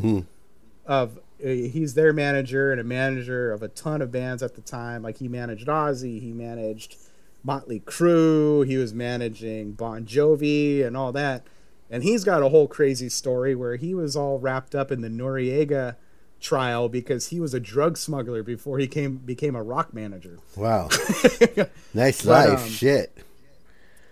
[0.85, 1.19] of.
[1.43, 5.03] Uh, he's their manager and a manager of a ton of bands at the time.
[5.03, 6.95] Like he managed Ozzy, he managed
[7.43, 11.43] Motley Crue, he was managing Bon Jovi and all that.
[11.89, 15.09] And he's got a whole crazy story where he was all wrapped up in the
[15.09, 15.95] Noriega
[16.39, 20.39] trial because he was a drug smuggler before he came became a rock manager.
[20.55, 20.87] Wow.
[21.93, 22.63] nice But, life.
[22.63, 23.17] um, Shit.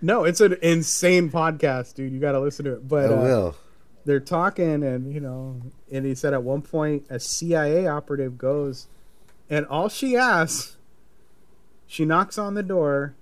[0.02, 2.12] No, it's an insane podcast, dude.
[2.12, 2.78] You got to listen to it.
[2.80, 3.56] I But uh, will.
[4.06, 8.88] they're talking, and you know, and he said at one point a CIA operative goes,
[9.50, 10.78] and all she asks,
[11.86, 13.16] she knocks on the door,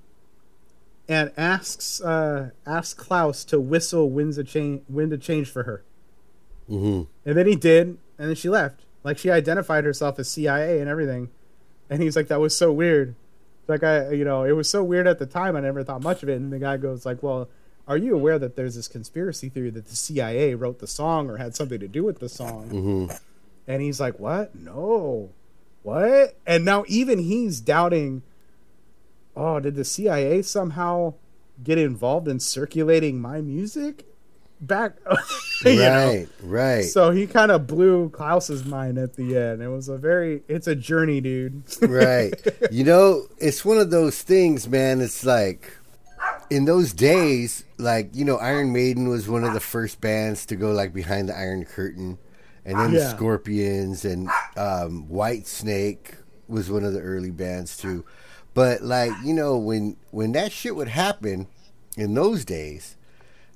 [1.07, 5.83] and asks uh, asks Klaus to whistle "Winds of Change" "Wind of Change" for her,
[6.67, 8.81] hmm and then he did, and then she left.
[9.03, 11.29] Like she identified herself as CIA and everything,
[11.89, 13.15] and he's like, "That was so weird."
[13.67, 15.55] Like I, you know, it was so weird at the time.
[15.55, 16.35] I never thought much of it.
[16.35, 17.49] And the guy goes like, "Well,
[17.89, 21.37] are you aware that there's this conspiracy theory that the CIA wrote the song or
[21.37, 23.05] had something to do with the song?" hmm
[23.67, 24.55] And he's like, "What?
[24.55, 25.31] No,
[25.83, 28.21] what?" And now even he's doubting.
[29.35, 31.15] Oh, did the CIA somehow
[31.63, 34.05] get involved in circulating my music
[34.61, 34.93] back?
[35.65, 36.07] You know?
[36.07, 36.27] Right.
[36.41, 36.85] Right.
[36.85, 39.61] So he kind of blew Klaus's mind at the end.
[39.61, 41.63] It was a very, it's a journey, dude.
[41.81, 42.33] right.
[42.71, 45.01] You know, it's one of those things, man.
[45.01, 45.75] It's like
[46.49, 50.55] in those days, like you know, Iron Maiden was one of the first bands to
[50.55, 52.19] go like behind the Iron Curtain,
[52.65, 56.15] and then the Scorpions and um, Whitesnake
[56.47, 58.05] was one of the early bands too.
[58.53, 61.47] But like you know, when when that shit would happen,
[61.97, 62.95] in those days,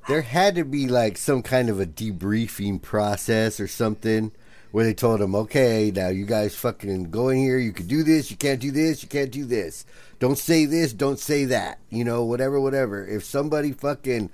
[0.07, 4.31] there had to be like some kind of a debriefing process or something
[4.73, 7.59] where they told them, okay, now you guys fucking go in here.
[7.59, 8.31] You can do this.
[8.31, 9.03] You can't do this.
[9.03, 9.85] You can't do this.
[10.17, 10.93] Don't say this.
[10.93, 11.77] Don't say that.
[11.91, 13.05] You know, whatever, whatever.
[13.05, 14.31] If somebody fucking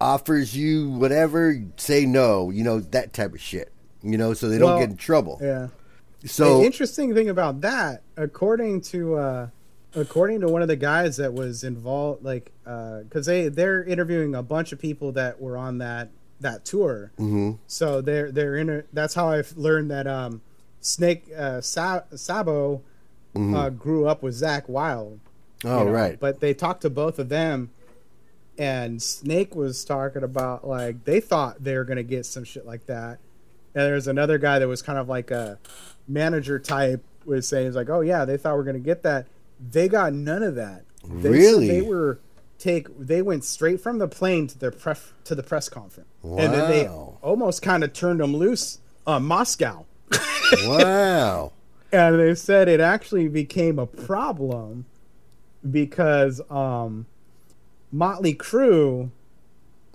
[0.00, 2.50] offers you whatever, say no.
[2.50, 3.72] You know, that type of shit.
[4.02, 5.38] You know, so they don't Well, get in trouble.
[5.40, 5.68] Yeah.
[6.24, 9.48] So the interesting thing about that, according to uh,
[9.94, 14.42] according to one of the guys that was involved, like because they they're interviewing a
[14.42, 16.10] bunch of people that were on that
[16.42, 17.12] that tour.
[17.18, 17.58] Mhm.
[17.66, 18.84] So they're they're in.
[18.92, 20.40] That's how I've learned that um,
[20.80, 22.82] Snake uh, Sa- Sabo
[23.34, 25.20] uh, grew up with Zakk Wylde.
[25.60, 25.68] Mm-hmm.
[25.68, 27.70] oh know, right, But they talked to both of them,
[28.58, 32.86] and Snake was talking about like they thought they were gonna get some shit like
[32.86, 33.18] that,
[33.74, 35.58] and there's another guy that was kind of like a
[36.08, 39.26] manager type was saying he's like, oh yeah, they thought we are gonna get that.
[39.70, 40.84] They got none of that.
[41.08, 41.68] They Really?
[41.68, 42.18] They were
[42.62, 42.86] take.
[42.98, 46.70] They went straight from the plane to their pref, to the press conference, and then
[46.70, 49.84] they almost kind of turned them loose on Moscow.
[50.64, 51.52] wow.
[51.90, 54.84] and they said it actually became a problem
[55.70, 57.06] because um
[57.90, 59.10] Motley Crue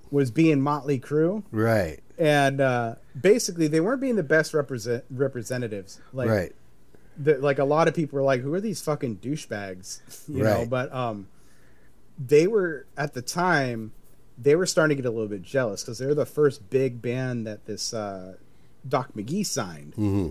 [0.09, 5.99] was being Motley Crue Right, and uh basically they weren't being the best represent representatives
[6.13, 6.55] like right.
[7.17, 10.65] the, like a lot of people were like who are these fucking douchebags you know
[10.65, 11.27] but um
[12.17, 13.91] they were at the time
[14.39, 17.45] they were starting to get a little bit jealous because they're the first big band
[17.47, 18.35] that this uh
[18.87, 20.29] Doc McGhee signed hmm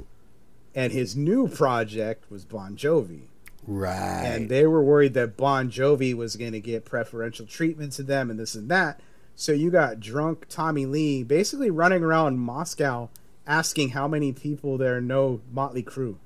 [0.77, 3.23] and his new project was Bon Jovi.
[3.67, 4.23] Right.
[4.25, 8.31] And they were worried that Bon Jovi was going to get preferential treatment to them
[8.31, 9.01] and this and that.
[9.35, 13.09] So you got drunk Tommy Lee basically running around Moscow
[13.47, 16.17] asking how many people there know Motley Crue.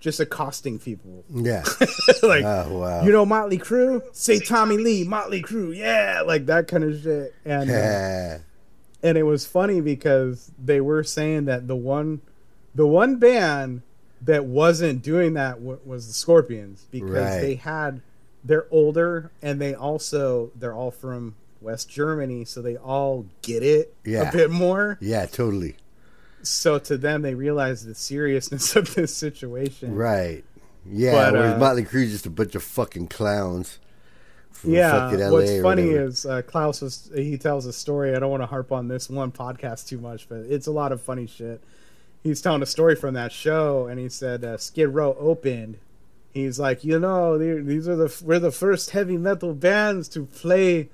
[0.00, 1.24] Just accosting people.
[1.30, 1.62] yeah.
[2.22, 3.02] like, Oh wow.
[3.04, 4.02] you know Motley Crue?
[4.16, 5.76] Say Tommy Lee, Motley Crue.
[5.76, 7.34] Yeah, like that kind of shit.
[7.44, 8.38] And uh,
[9.02, 12.22] and it was funny because they were saying that the one
[12.74, 13.82] the one band
[14.22, 17.40] that wasn't doing that w- was the Scorpions because Right.
[17.40, 18.00] they had
[18.44, 23.94] they're older and they also they're all from West Germany so they all get it
[24.04, 24.28] Yeah.
[24.28, 25.26] a bit more yeah.
[25.26, 25.76] Totally.
[26.42, 30.44] So to them they realize the seriousness of this situation Right.
[30.86, 31.12] Yeah.
[31.12, 33.78] But, whereas uh, Motley Crue's just a bunch of fucking clowns.
[34.50, 36.04] from yeah fucking LA what's funny whatever.
[36.06, 39.08] is uh, klaus was he tells a story i don't want to harp on this
[39.08, 41.62] one podcast too much but it's a lot of funny shit
[42.22, 45.78] he's telling a story from that show and he said uh, skid row opened
[46.34, 50.88] he's like you know these are the we're the first heavy metal bands to play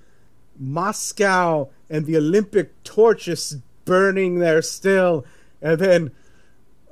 [0.58, 5.24] moscow and the olympic torch is burning there still
[5.60, 6.10] and then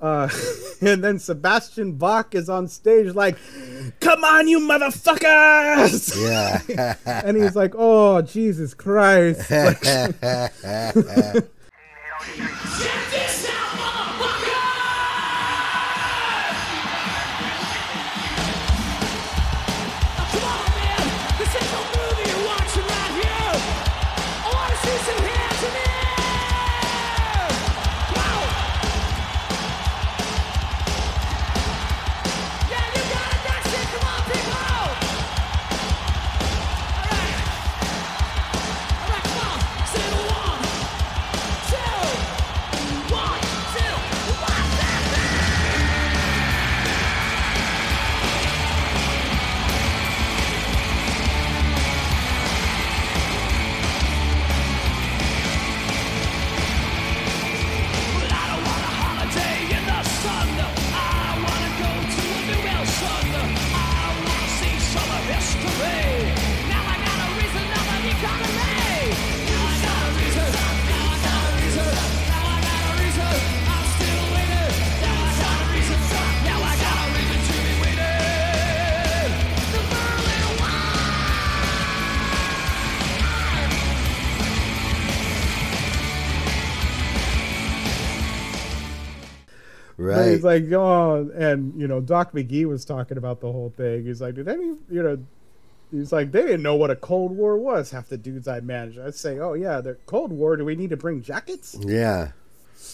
[0.00, 0.28] uh,
[0.80, 3.38] and then Sebastian Bach is on stage like,
[4.00, 6.96] "Come on, you motherfuckers!" Yeah.
[7.06, 9.82] and he's like, "Oh Jesus Christ!" Like,
[90.34, 94.04] he's like, "Oh," and you know, Doc McGhee was talking about the whole thing.
[94.04, 95.18] He's like, "Did any, you know?"
[95.90, 98.98] He's like, "They didn't know what a Cold War was." Half the dudes I managed,
[98.98, 100.56] I'd say, "Oh yeah, the Cold War.
[100.56, 102.32] Do we need to bring jackets?" yeah.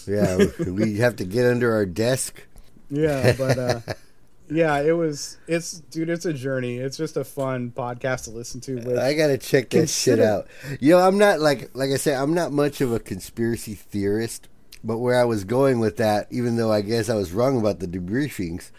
[0.07, 0.39] Yeah.
[0.59, 2.43] we- we have to get under our desk.
[2.91, 3.81] Yeah, but uh,
[4.51, 5.37] yeah, it was.
[5.47, 6.79] It's dude, it's a journey.
[6.79, 8.77] It's just a fun podcast to listen to.
[8.77, 10.49] Which, I gotta check that shit out.
[10.81, 14.49] You know, I'm not like like I said, I'm not much of a conspiracy theorist,
[14.83, 17.81] but where I was going with that, even though I guess I was wrong about
[17.81, 18.71] the debriefings,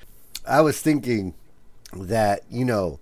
[0.47, 1.35] I was thinking
[1.93, 2.99] that you know,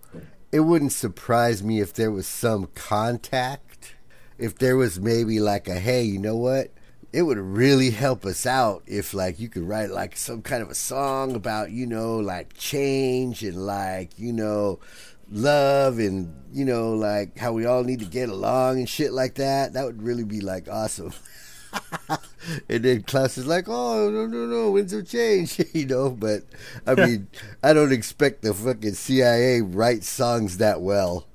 [0.52, 3.96] it wouldn't surprise me if there was some contact.
[4.38, 6.72] If there was maybe like a hey, you know what?
[7.12, 10.70] It would really help us out if like you could write like some kind of
[10.70, 14.80] a song about, you know, like change and like, you know,
[15.32, 19.36] love and you know, like how we all need to get along and shit like
[19.36, 19.74] that.
[19.74, 21.14] That would really be like awesome.
[22.70, 26.10] and then Klaus is like, "Oh no, no, no, winds of change," you know.
[26.10, 26.44] But
[26.86, 27.28] I mean,
[27.64, 31.26] I don't expect the fucking CIA write songs that well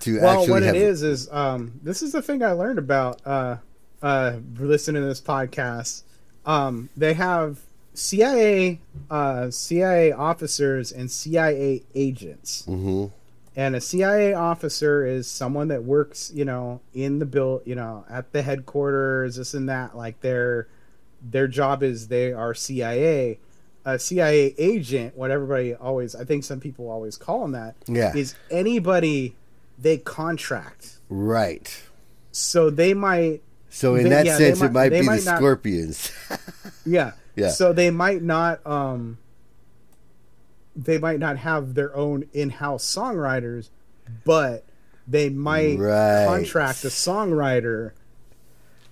[0.00, 3.20] to Well, actually what it is is um, this is the thing I learned about
[3.24, 3.56] uh,
[4.02, 6.02] uh, listening to this podcast.
[6.46, 7.60] Um, they have
[7.94, 12.64] CIA uh, CIA officers and CIA agents.
[12.64, 13.06] hmm
[13.56, 18.04] and a CIA officer is someone that works, you know, in the bill, you know,
[18.08, 19.96] at the headquarters, this and that.
[19.96, 20.68] Like their
[21.22, 23.38] their job is they are CIA.
[23.84, 28.14] A CIA agent, what everybody always, I think some people always call them that, Yeah.
[28.14, 29.34] is anybody
[29.78, 30.98] they contract.
[31.08, 31.82] Right.
[32.30, 35.30] So they might, So in They- that yeah, sense, might- it might be might the
[35.30, 36.10] not- Scorpions.
[36.84, 37.50] yeah, Yeah.
[37.50, 39.16] So they might not, um,
[40.82, 43.68] they might not have their own in-house songwriters,
[44.24, 44.64] but
[45.06, 46.26] they might Right.
[46.26, 47.92] contract a songwriter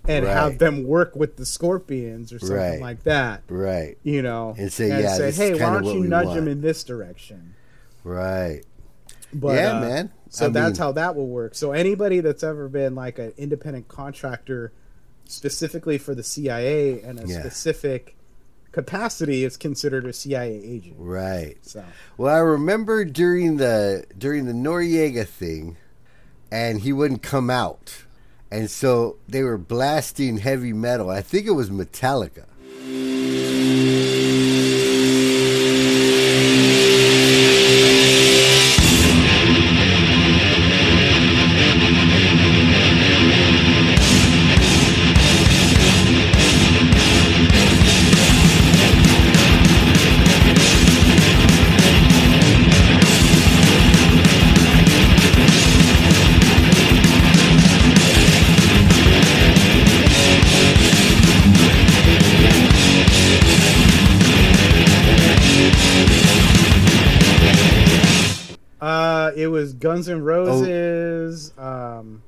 [0.07, 0.33] and Right.
[0.35, 2.81] have them work with the Scorpions or something Right.
[2.81, 3.43] like that.
[3.49, 3.97] right.
[4.03, 6.83] You know, And say, "Yeah, say, hey, why don't you nudge want." them in this
[6.85, 7.55] direction?
[8.05, 8.63] Right.
[9.33, 10.11] But, Yeah, uh, man.
[10.31, 11.55] So I that's mean- how that will work.
[11.55, 14.73] So anybody that's ever been like an independent contractor,
[15.27, 17.41] specifically for the CIA and a Yeah.
[17.41, 18.17] specific
[18.73, 20.97] capacity, is considered a CIA agent.
[20.99, 21.57] Right.
[21.63, 21.85] So
[22.17, 25.77] Well, I remember during the during the Noriega thing,
[26.51, 28.05] and he wouldn't come out,
[28.51, 31.11] and so they were blasting heavy metal.
[31.11, 32.47] I think it was Metallica.
[69.79, 71.53] Guns N' Roses.
[71.59, 72.23] Um,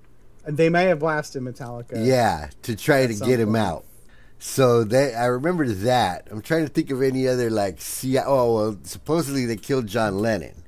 [0.45, 2.05] and they may have blasted Metallica.
[2.07, 3.85] Yeah, to try to get him out.
[4.39, 6.29] So they, I remember that.
[6.31, 8.19] I'm trying to think of any other like C.
[8.19, 10.65] Oh, well, supposedly they killed John Lennon.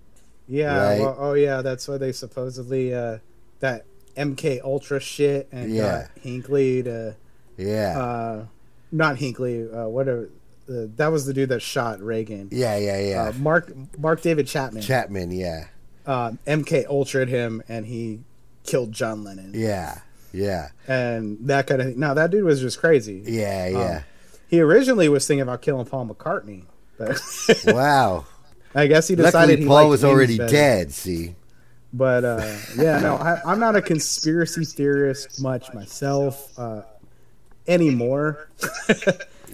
[0.46, 0.76] Yeah.
[0.76, 1.00] Right.
[1.00, 1.62] Well, oh, yeah.
[1.62, 3.18] That's why they supposedly uh,
[3.60, 6.02] that MK Ultra shit and Yeah.
[6.14, 7.16] got Hinckley to
[7.56, 8.44] Yeah, uh,
[8.90, 9.66] not Hinckley.
[9.70, 10.28] Uh, whatever.
[10.68, 12.48] Uh, that was the dude that shot Reagan.
[12.52, 13.22] yeah, yeah, yeah.
[13.24, 14.82] Uh, Mark Mark David Chapman.
[14.82, 15.30] Chapman.
[15.30, 15.66] Yeah,
[16.06, 18.20] uh, MK Ultra'd him and he
[18.64, 19.52] killed John Lennon.
[19.54, 20.00] yeah,
[20.32, 21.98] yeah, And that kind of thing.
[22.00, 23.22] Now that dude was just crazy.
[23.26, 24.02] yeah, Um, yeah.
[24.48, 26.64] He originally was thinking about killing Paul McCartney,
[26.98, 27.18] but
[27.66, 28.26] wow.
[28.74, 30.50] I guess he decided Luckily, he Paul was already better.
[30.50, 30.92] dead.
[30.92, 31.34] See.
[31.92, 36.82] But uh, yeah, no, I, I'm not a conspiracy theorist much myself uh,
[37.66, 38.50] anymore.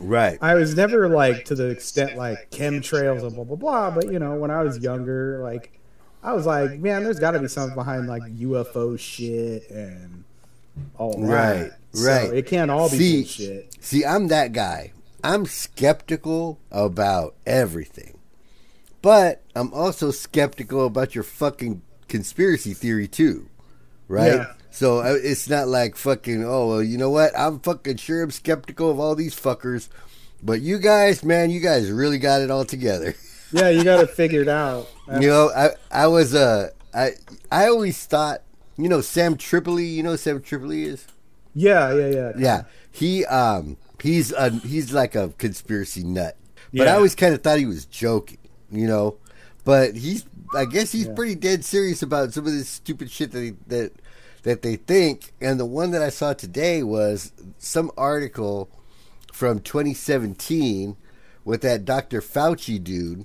[0.01, 0.39] Right.
[0.41, 3.91] I was never like to the extent like chemtrails and blah blah blah.
[3.91, 5.77] But you know, when I was younger, like
[6.23, 10.25] I was like, man, there's got to be something behind like UFO shit and
[10.97, 11.29] all that.
[11.29, 12.33] Right, So right.
[12.35, 13.77] it can't all be See- bullshit.
[13.81, 14.93] See, I'm that guy.
[15.25, 18.19] I'm skeptical about everything.
[19.03, 23.49] But I'm also skeptical about your fucking conspiracy theory too.
[24.09, 24.35] Right?
[24.35, 24.53] Yeah.
[24.71, 27.37] So uh, it's not like fucking, oh, well, you know what?
[27.39, 29.89] I'm fucking sure I'm skeptical of all these fuckers.
[30.43, 33.15] But you guys, man, you guys really got it all together.
[33.53, 34.89] Yeah, you got to figure it out.
[35.21, 37.13] you know, I I was uh I
[37.51, 38.43] I always thought,
[38.77, 41.07] you know, Sam Tripoli, you know Sam Tripoli is?
[41.55, 42.33] Yeah, yeah, yeah.
[42.39, 46.37] Yeah, he um he's a he's like a conspiracy nut,
[46.75, 48.39] but I always kind of thought he was joking,
[48.71, 49.17] you know.
[49.65, 50.25] But he's
[50.55, 51.15] I guess he's Yeah.
[51.15, 53.93] pretty dead serious about some of this stupid shit that he, that
[54.45, 55.33] that they think.
[55.41, 58.71] And the one that I saw today was some article
[59.33, 60.97] from 2017
[61.45, 62.21] with that Dr.
[62.21, 63.25] Fauci dude,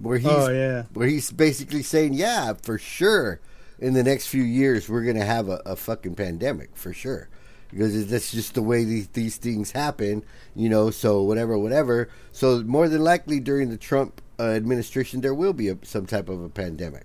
[0.00, 0.84] where he's Oh, yeah.
[0.94, 3.40] where he's basically saying, yeah, for sure,
[3.78, 7.28] in the next few years, we're going to have a, a fucking pandemic, for sure.
[7.70, 10.24] Because that's just the way these, these things happen,
[10.56, 12.08] you know, so whatever, whatever.
[12.32, 16.28] So, more than likely during the Trump uh, administration, there will be a, some type
[16.30, 17.04] of a pandemic.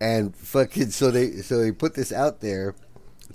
[0.00, 2.74] And fucking, so they, so they put this out there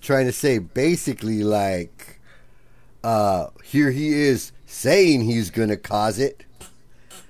[0.02, 2.20] trying to say basically, like,
[3.04, 6.44] uh, here he is saying he's going to cause it,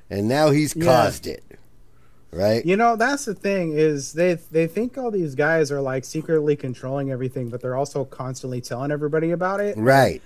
[0.10, 0.84] and now he's Yeah.
[0.86, 1.44] caused it.
[2.32, 2.66] Right?
[2.66, 6.56] You know, that's the thing is they they think all these guys are like secretly
[6.56, 9.78] controlling everything, but they're also constantly telling everybody about it.
[9.78, 10.22] Right.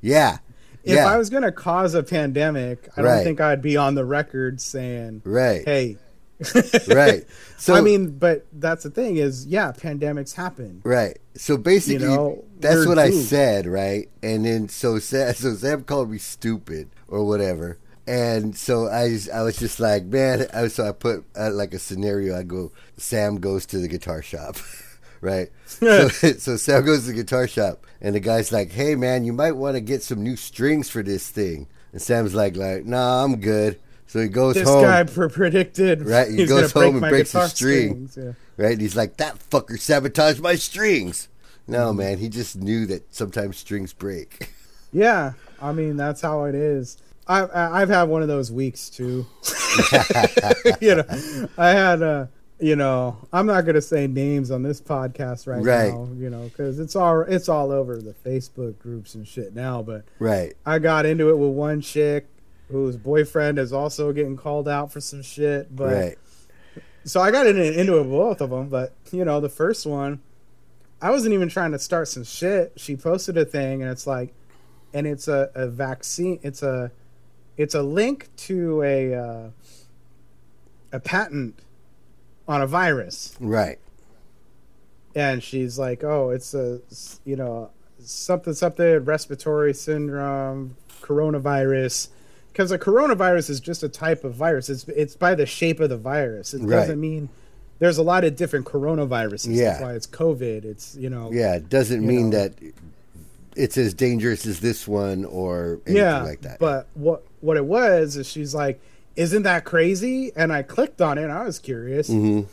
[0.00, 0.38] Yeah.
[0.82, 1.06] If yeah.
[1.06, 3.16] I was going to cause a pandemic, I Right.
[3.16, 5.64] don't think I'd be on the record saying, right.
[5.64, 5.96] "Hey."
[6.88, 7.24] Right.
[7.58, 10.80] So I mean, but that's the thing is, yeah, pandemics happen.
[10.82, 11.18] Right.
[11.34, 14.08] So basically, You know, that's what I said, right?
[14.22, 17.76] And then so Sam, so Sam called me stupid or whatever.
[18.06, 20.46] And so I, I was just like, man.
[20.52, 22.36] I, so I put uh, like a scenario.
[22.36, 24.56] I go, Sam goes to the guitar shop,
[25.20, 25.50] right?
[25.66, 29.32] so, so Sam goes to the guitar shop, and the guy's like, hey, man, you
[29.32, 31.68] might want to get some new strings for this thing.
[31.92, 33.78] And Sam's like, like, nah, I'm good.
[34.06, 34.82] So he goes This home.
[34.82, 38.08] guy pre- predicted Right, he goes gonna break home and breaks the string.
[38.08, 38.64] strings, yeah.
[38.64, 38.72] right?
[38.72, 41.28] And he's like, that fucker sabotaged my strings.
[41.62, 41.72] Mm-hmm.
[41.72, 44.52] No, man, he just knew that sometimes strings break.
[44.92, 46.96] Yeah, I mean that's how it is.
[47.30, 49.24] I, I've had one of those weeks too.
[50.80, 52.28] you know, I had a,
[52.58, 55.92] you know, I'm not gonna say names on this podcast right, Right.
[55.94, 59.80] now, you know, because it's all it's all over the Facebook groups and shit now.
[59.82, 62.26] But right, I got into it with one chick
[62.68, 65.74] whose boyfriend is also getting called out for some shit.
[65.74, 66.18] But right,
[67.04, 69.86] so I got into, into it with both of them, but you know, the first
[69.86, 70.20] one,
[71.00, 72.72] I wasn't even trying to start some shit.
[72.76, 74.34] She posted a thing, and it's like,
[74.92, 76.40] and it's a, a vaccine.
[76.42, 76.90] It's a,
[77.60, 79.50] it's a link to a, uh,
[80.92, 81.58] a patent
[82.48, 83.78] on a virus, right,
[85.14, 86.80] and she's like, oh, it's a,
[87.24, 87.70] you know,
[88.02, 92.08] something something respiratory syndrome, coronavirus.
[92.52, 94.68] Because a coronavirus is just a type of virus.
[94.68, 96.52] It's it's by the shape of the virus.
[96.54, 96.70] It Right.
[96.70, 97.28] doesn't mean
[97.78, 99.54] there's a lot of different coronaviruses.
[99.54, 99.64] Yeah.
[99.64, 100.64] That's why it's COVID.
[100.64, 101.54] It's you know yeah.
[101.56, 102.38] It doesn't mean know.
[102.38, 102.54] that
[103.54, 106.22] it's as dangerous as this one or anything yeah.
[106.22, 106.58] like that.
[106.58, 108.80] But what what it was is she's like,
[109.16, 110.32] isn't that crazy?
[110.36, 111.24] And I clicked on it.
[111.24, 112.08] and I was curious.
[112.08, 112.46] Mhm.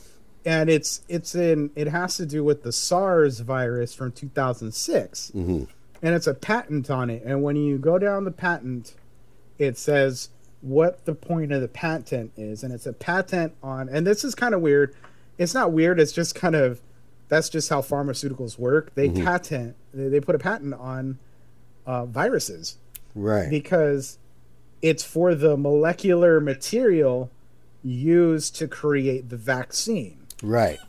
[0.45, 5.31] And it's it's in it has to do with the SARS virus from 2006.
[5.35, 5.67] Mhm.
[6.03, 7.23] and it's a patent on it.
[7.25, 8.93] And when you go down the patent,
[9.57, 10.29] it says
[10.61, 13.89] what the point of the patent is, and it's a patent on.
[13.89, 14.93] And this is kind of weird.
[15.39, 15.99] It's not weird.
[15.99, 16.81] It's just kind of
[17.29, 18.93] that's just how pharmaceuticals work.
[18.95, 19.75] They patent.
[19.93, 21.17] They, they put a patent on
[21.87, 22.77] uh, viruses
[23.15, 24.17] right, because
[24.81, 27.29] it's for the molecular material
[27.83, 30.17] used to create the vaccine.
[30.43, 30.79] right,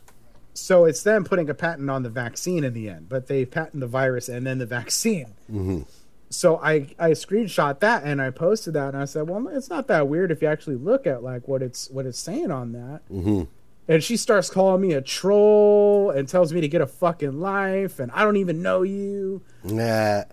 [0.53, 3.79] So it's them putting a patent on the vaccine in the end, but they patent
[3.79, 5.27] the virus and then the vaccine.
[5.51, 5.85] Mhm.
[6.29, 9.87] So I I screenshot that and I posted that and I said, well, it's not
[9.87, 13.01] that weird if you actually look at like what it's what it's saying on that.
[13.11, 13.47] Mhm.
[13.87, 17.99] And she starts calling me a troll and tells me to get a fucking life
[17.99, 19.41] and I don't even know you.
[19.63, 20.23] nah,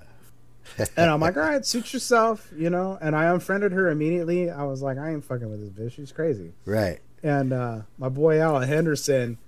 [0.97, 2.99] And I'm like, all right, suit yourself, you know.
[3.01, 4.51] And I unfriended her immediately.
[4.51, 5.93] I was like, I ain't fucking with this bitch.
[5.97, 6.53] She's crazy.
[6.65, 9.39] right, And uh, my boy Alan Henderson,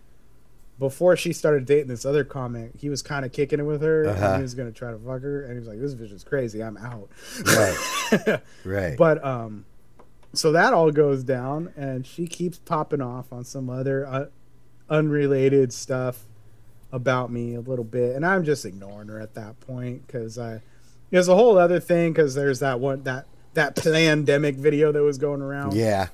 [0.79, 4.07] before she started dating this other comic, he was kind of kicking it with her,
[4.09, 4.25] Uh-huh.
[4.27, 6.23] and he was gonna try to fuck her, and he was like, "This bitch is
[6.23, 6.63] crazy.
[6.63, 7.09] I'm out."
[7.45, 9.65] right, right, But um,
[10.35, 14.27] so that all goes down, and she keeps popping off on some other uh,
[14.89, 16.27] unrelated stuff
[16.93, 20.63] about me a little bit, and I'm just ignoring her at that point because I
[21.11, 25.19] there's a whole other thing because there's that one that that pandemic video that was
[25.19, 25.75] going around.
[25.75, 26.09] yeah,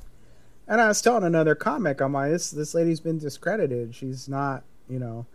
[0.67, 3.95] And I was telling another comic, I'm like, this this lady's been discredited.
[3.95, 5.27] She's not, you know.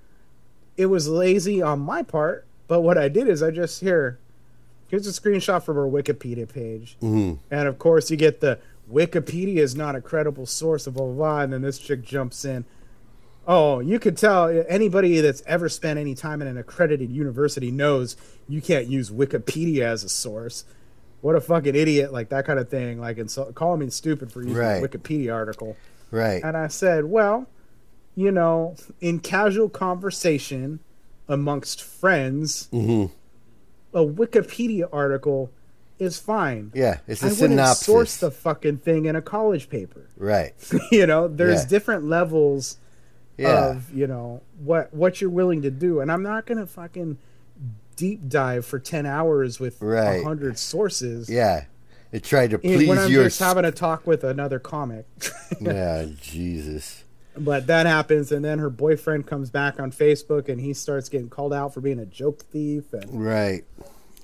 [0.77, 4.17] It was lazy on my part, but what I did is I just here,
[4.87, 7.39] here's a screenshot from her Wikipedia page, Mhm.
[7.51, 8.59] and of course you get the
[8.91, 12.43] Wikipedia is not a credible source of blah blah, blah and then this chick jumps
[12.45, 12.63] in.
[13.51, 18.15] Oh, you could tell anybody that's ever spent any time in an accredited university knows
[18.47, 20.65] you can't use Wikipedia as a source.
[21.21, 22.13] What a fucking idiot!
[22.13, 22.99] Like that kind of thing.
[23.01, 24.83] Like insult, calling me stupid for using Right.
[24.83, 25.75] a Wikipedia article.
[26.11, 27.47] right, And I said, well,
[28.15, 30.79] you know, in casual conversation
[31.27, 33.09] amongst friends, Mhm.
[33.95, 35.49] a Wikipedia article
[35.97, 36.71] is fine.
[36.75, 36.99] yeah.
[37.07, 40.05] It's a I wouldn't synopsis, source the fucking thing in a college paper.
[40.17, 40.53] right,
[40.91, 41.67] you know, there's Yeah.
[41.69, 42.77] different levels
[43.41, 47.17] yeah, of you know what what you're willing to do, and I'm not gonna fucking
[47.95, 50.23] deep dive for ten hours with a Right.
[50.23, 51.29] hundred sources.
[51.29, 51.65] yeah.
[52.11, 53.25] It tried to please when I'm your.
[53.25, 55.05] just having a talk with another comic.
[55.61, 57.03] yeah, Jesus.
[57.37, 61.29] But that happens, and then her boyfriend comes back on Facebook, and he starts getting
[61.29, 63.63] called out for being a joke thief, and Right.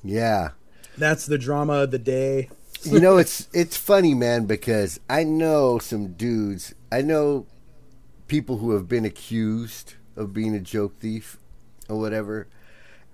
[0.04, 0.50] Yeah.
[0.98, 2.50] that's the drama of the day.
[2.84, 7.46] you know it's it's funny man because i know some dudes i know
[8.28, 11.38] people who have been accused of being a joke thief
[11.90, 12.48] or whatever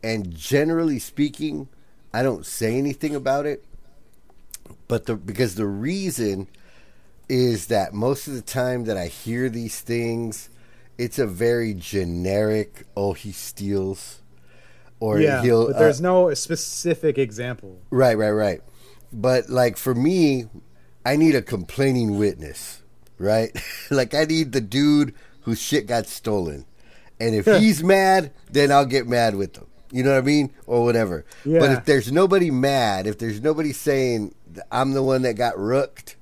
[0.04, 1.68] and generally speaking
[2.14, 3.64] i don't say anything about it
[4.88, 6.48] but the because the reason
[7.30, 10.50] is that most of the time that I hear these things,
[10.98, 12.86] it's a very generic.
[12.96, 14.22] Oh, he steals,
[15.00, 15.68] or yeah, he'll.
[15.68, 17.80] but uh, there's no specific example.
[17.90, 18.62] Right, right, right.
[19.14, 20.48] But like for me,
[21.06, 22.81] I need a complaining witness,
[23.22, 23.52] right?
[23.92, 26.66] like I need the dude whose shit got stolen.
[27.20, 29.68] And if he's mad, then I'll get mad with him.
[29.92, 30.52] You know what I mean?
[30.66, 31.26] Or whatever.
[31.46, 34.34] But if there's nobody mad, if there's nobody saying
[34.72, 36.16] I'm the one that got rooked,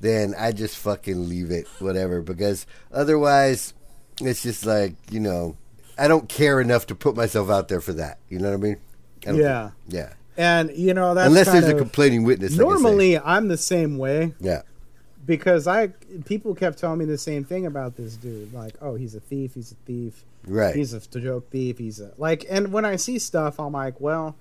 [0.00, 2.22] then I just fucking leave it, whatever.
[2.22, 3.74] Because otherwise,
[4.20, 5.56] it's just like, you know,
[5.98, 8.18] I don't care enough to put myself out there for that.
[8.28, 8.76] You know what I mean?
[9.26, 9.70] I Yeah.
[9.88, 10.12] yeah.
[10.38, 12.56] And you know that's Unless there's a complaining witness.
[12.56, 14.62] Normally, I'm the same way yeah,
[15.26, 15.88] because I
[16.24, 18.52] people kept telling me the same thing about this dude.
[18.54, 19.54] Like, oh, he's a thief.
[19.54, 20.24] He's a thief.
[20.46, 21.78] right, He's a joke thief.
[21.78, 22.46] He's a like.
[22.48, 24.36] And when I see stuff, I'm like, well,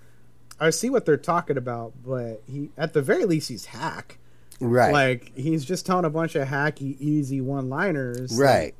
[0.59, 4.17] I see what they're talking about, but he at the very least he's hack.
[4.61, 8.37] right, Like he's just telling a bunch of hacky, easy one-liners.
[8.39, 8.73] right.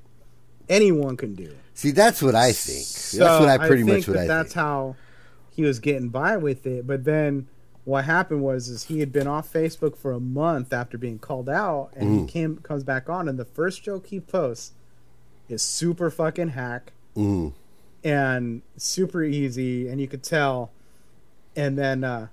[0.70, 1.56] anyone can do.
[1.74, 2.86] See, that's what I think.
[2.86, 4.64] So that's what I pretty think much what that I that's think.
[4.64, 4.96] how
[5.52, 6.88] he was getting by with it.
[6.88, 7.48] But then
[7.86, 11.48] what happened was is he had been off Facebook for a month after being called
[11.50, 12.22] out, and Mm.
[12.22, 14.74] he came comes back on, and the first joke he posts
[15.48, 17.54] is super fucking hack Mm,
[18.04, 20.72] and super easy, and you could tell.
[21.56, 22.28] And then, uh,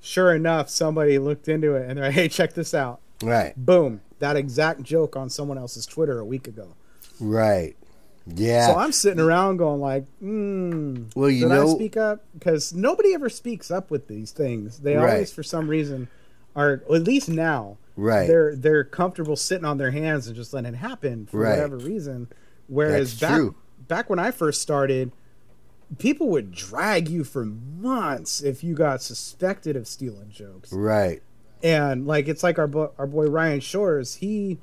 [0.00, 4.02] sure enough, somebody looked into it, and they're like, "Hey, check this out!" right, Boom,
[4.18, 6.68] that exact joke on someone else's Twitter a week ago.
[7.20, 7.74] right.
[8.34, 8.68] Yeah.
[8.68, 11.04] So I'm sitting around going like, hmm.
[11.14, 12.24] Well, you Did know- I speak up?
[12.34, 14.78] Because nobody ever speaks up with these things.
[14.80, 15.10] They Right.
[15.14, 16.08] always, for some reason,
[16.56, 17.76] are at least now.
[17.96, 18.26] Right.
[18.26, 21.50] They're they're comfortable sitting on their hands and just letting it happen for Right.
[21.56, 22.28] whatever reason.
[22.68, 23.54] Whereas That's back true.
[23.88, 25.12] back when I first started,
[25.98, 31.20] people would drag you for months if you got suspected of stealing jokes right.
[31.64, 34.58] and like it's like our boy, our boy Ryan Shores, he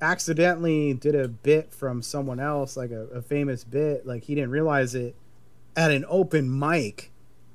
[0.00, 4.50] accidentally did a bit from someone else, like a, a famous bit, like he didn't
[4.50, 5.14] realize it
[5.76, 7.10] at an open mic,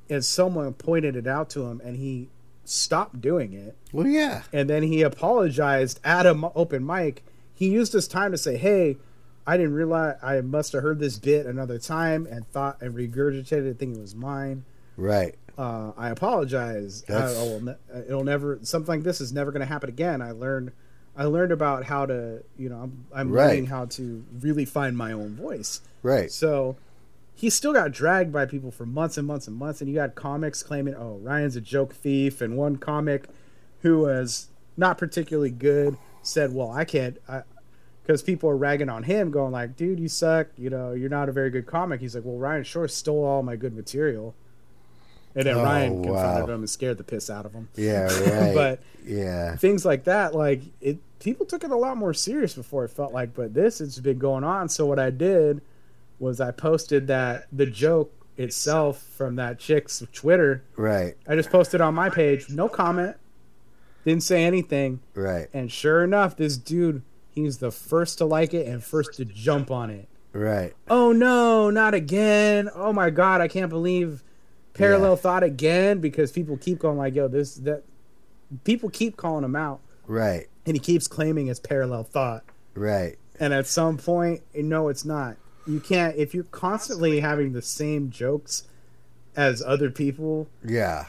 [0.10, 2.30] and someone pointed it out to him, and he
[2.66, 4.44] stopped doing it, Well, yeah.
[4.54, 7.24] and then he apologized at an open mic.
[7.54, 8.98] He used his time to say, "Hey."
[9.46, 13.66] I didn't realize I must have heard this bit another time and thought and regurgitated
[13.72, 14.64] it, thinking it was mine
[14.96, 15.36] Right.
[15.58, 17.04] uh, I apologize.
[17.10, 17.76] I, I will ne-
[18.08, 20.22] it'll never something like this is never going to happen again.
[20.22, 20.72] I learned
[21.16, 23.48] I learned about how to you know I'm, I'm Right.
[23.48, 25.82] learning how to really find my own voice.
[26.02, 26.32] Right.
[26.32, 26.76] So
[27.36, 30.16] he still got dragged by people for months and months and months, and you got
[30.16, 33.28] comics claiming, "Oh, Ryan's a joke thief," and one comic
[33.82, 34.48] who was
[34.78, 37.18] not particularly good said, "Well, I can't."
[38.06, 40.48] because people are ragging on him, going like, "Dude, you suck.
[40.58, 43.44] You know, you're not a very good comic." He's like, "Well, Ryan Shore stole all
[43.44, 44.36] my good material,"
[45.36, 46.54] and then Oh, Ryan confronted wow.
[46.54, 47.70] him and scared the piss out of him.
[47.76, 48.08] Yeah.
[48.30, 48.54] Right.
[48.54, 49.56] But yeah.
[49.56, 52.86] things like that, like it, people took it a lot more serious before.
[52.86, 54.70] It felt like, but this has been going on.
[54.70, 55.62] So what I did
[56.20, 60.64] was I posted that the joke itself from that chick's Twitter.
[60.76, 61.16] Right.
[61.28, 63.18] I just posted on my page, no comment,
[64.06, 65.48] didn't say anything, Right.
[65.54, 69.70] and sure enough, this dude, he's the first to like it and first to jump
[69.72, 70.08] on it.
[70.34, 70.74] Right.
[70.90, 72.68] Oh no, not again!
[72.74, 74.24] Oh my god, I can't believe
[74.74, 75.16] parallel Yeah.
[75.18, 77.84] thought again because people keep going like, yo, this that.
[78.66, 80.46] People keep calling him out Right.
[80.68, 82.44] and he keeps claiming it's parallel thought.
[82.76, 83.18] Right.
[83.40, 85.38] And at some point, no, it's not.
[85.66, 88.64] You can't if you're constantly having the same jokes
[89.36, 90.48] as other people.
[90.64, 91.06] Yeah.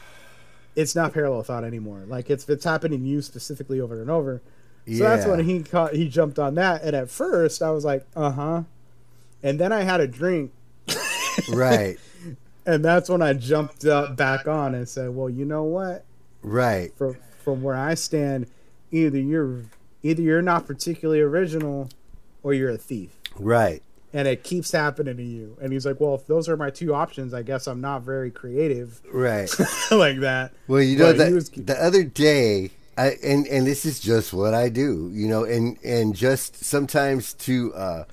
[0.75, 2.05] It's not parallel thought anymore.
[2.07, 4.41] Like it's it's happening to you specifically over and over.
[4.87, 5.15] So yeah.
[5.15, 6.81] that's when he caught, he jumped on that.
[6.83, 8.63] And at first, I was like, uh huh.
[9.43, 10.51] And then I had a drink,
[11.51, 11.97] Right.
[12.65, 16.05] and that's when I jumped up back on and said, well, you know what?
[16.41, 16.91] Right.
[16.97, 18.47] from from where I stand,
[18.91, 19.63] either you're
[20.03, 21.89] either you're not particularly original,
[22.43, 23.81] or you're a thief, Right.
[24.13, 25.57] and it keeps happening to you.
[25.61, 28.29] And he's like, "Well, if those are my two options, I guess I'm not very
[28.31, 29.49] creative Right.
[29.91, 33.99] like that." Well, you know the was- the other day, I and and this is
[33.99, 38.03] just what I do, you know, and and just sometimes to uh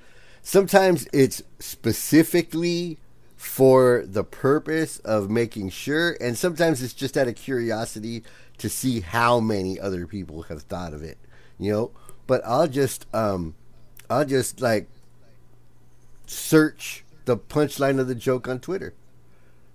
[0.43, 2.99] sometimes it's specifically
[3.43, 8.23] for the purpose of making sure and sometimes it's just out of curiosity
[8.57, 11.19] to see how many other people have thought of it,
[11.59, 11.91] you know.
[12.29, 13.55] But I'll just um
[14.09, 14.89] I'll just like
[16.27, 18.95] search the punchline of the joke on Twitter.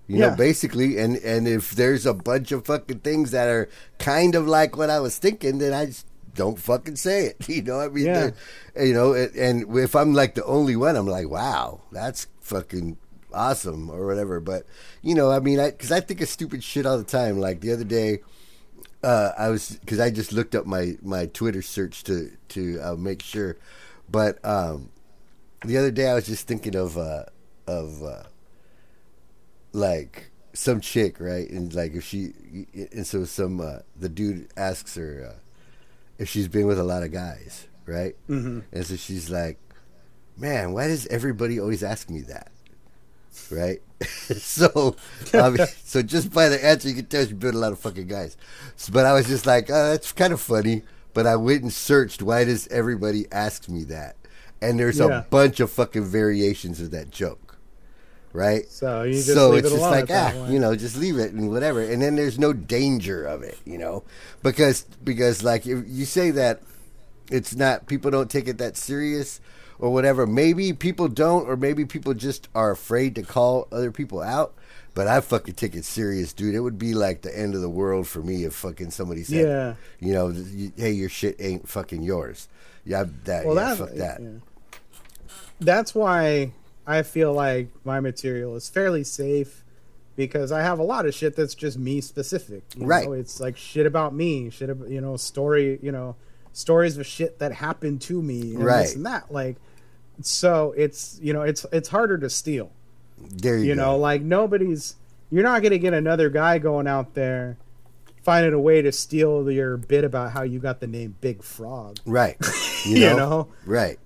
[0.07, 0.29] You Yeah.
[0.29, 3.67] know, basically, and and if there's a bunch of fucking things that are
[3.99, 7.49] kind of like what I was thinking, then I just don't fucking say it.
[7.49, 8.31] You know, I mean, Yeah.
[8.79, 12.95] you know, and, and if I'm like the only one, I'm like, wow, that's fucking
[13.37, 14.39] awesome or whatever.
[14.39, 14.65] But
[15.01, 17.39] you know, I mean, I because I think of stupid shit all the time.
[17.39, 18.19] Like the other day,
[19.03, 22.95] uh, I was because I just looked up my my Twitter search to to uh,
[22.95, 23.57] make sure,
[24.09, 24.89] but um,
[25.63, 27.23] the other day I was just thinking of uh,
[27.67, 28.23] of uh,
[29.71, 31.49] like some chick, right?
[31.49, 32.33] And like if she
[32.73, 35.39] and so some uh, the dude asks her uh,
[36.17, 38.15] if she's been with a lot of guys, right?
[38.27, 38.59] Mm-hmm.
[38.71, 39.59] And so she's like,
[40.35, 42.51] "Man, why does everybody always ask me that?"
[43.51, 43.81] Right?
[44.37, 44.95] so,
[45.83, 48.37] so just by the answer, you can tell she's been a lot of fucking guys.
[48.75, 50.83] So, but I was just like, oh, that's kind of funny.
[51.13, 54.15] But I went and searched, why does everybody ask me that?
[54.61, 55.19] And there's Yeah.
[55.19, 57.57] a bunch of fucking variations of that joke,
[58.33, 58.69] right?
[58.69, 60.51] So you just so leave it's it just alone like ah, point.
[60.51, 61.81] you know, just leave it and whatever.
[61.81, 64.03] And then there's no danger of it, you know,
[64.43, 66.61] because because like if you say that
[67.31, 69.41] it's not people don't take it that serious
[69.79, 70.25] or whatever.
[70.27, 74.53] Maybe people don't, or maybe people just are afraid to call other people out.
[74.93, 76.55] But I fucking take it serious, dude.
[76.55, 79.47] It would be like the end of the world for me if fucking somebody said,
[79.47, 79.73] Yeah.
[79.99, 80.33] you know,
[80.75, 82.47] hey, your shit ain't fucking yours.
[82.83, 83.45] Yeah, that.
[83.45, 84.21] Well, yeah, that- fuck that.
[84.21, 84.29] yeah.
[85.59, 86.51] That's why
[86.85, 89.63] I feel like my material is fairly safe
[90.15, 92.63] because I have a lot of shit that's just me specific.
[92.75, 93.05] you Right.
[93.05, 93.13] know?
[93.13, 96.15] It's like shit about me, shit about, you know, story, you know,
[96.57, 98.81] stories of shit that happened to me and Right.
[98.81, 99.31] this and that.
[99.31, 99.57] Like,
[100.21, 102.71] so it's, you know, it's, it's harder to steal.
[103.19, 104.95] There you, You know, like nobody's
[105.29, 107.57] you're not going to get another guy going out there
[108.23, 111.97] finding a way to steal your bit about how you got the name Big Frog.
[112.05, 112.37] right.
[112.85, 113.47] You You know, know?
[113.65, 113.99] right.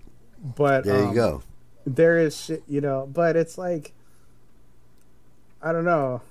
[0.43, 1.43] But There you um, go.
[1.85, 3.93] There is shit, you know, but it's like
[5.61, 6.21] I don't know.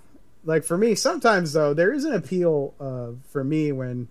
[0.45, 4.09] Like for me, sometimes though, there is an appeal uh, for me when